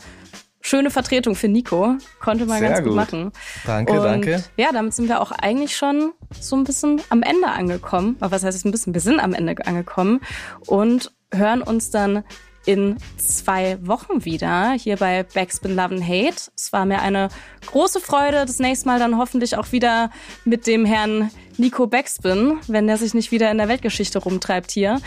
[0.62, 1.96] schöne Vertretung für Nico.
[2.20, 2.96] Konnte man Sehr ganz gut, gut.
[2.96, 3.32] machen.
[3.66, 4.44] Danke, und danke.
[4.58, 8.18] Ja, damit sind wir auch eigentlich schon so ein bisschen am Ende angekommen.
[8.20, 8.94] Aber Was heißt jetzt ein bisschen?
[8.94, 10.20] Wir sind am Ende angekommen
[10.66, 12.24] und hören uns dann
[12.66, 16.52] in zwei Wochen wieder hier bei Backspin Love and Hate.
[16.56, 17.30] Es war mir eine
[17.66, 18.46] große Freude.
[18.46, 20.12] Das nächste Mal dann hoffentlich auch wieder
[20.46, 25.00] mit dem Herrn Nico Backspin, wenn der sich nicht wieder in der Weltgeschichte rumtreibt hier.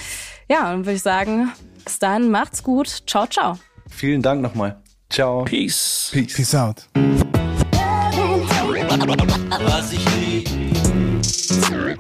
[0.49, 1.53] Ja, dann würde ich sagen,
[1.85, 3.03] bis dann, macht's gut.
[3.07, 3.59] Ciao, ciao.
[3.89, 4.81] Vielen Dank nochmal.
[5.11, 5.45] Ciao.
[5.45, 6.11] Peace.
[6.13, 6.87] Peace, Peace out.
[9.65, 10.49] Was ich lieb,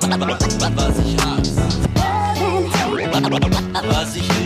[0.01, 1.69] was ich hasse,
[3.89, 4.42] was ich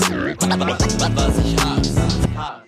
[0.00, 1.56] was ich
[2.36, 2.67] hab.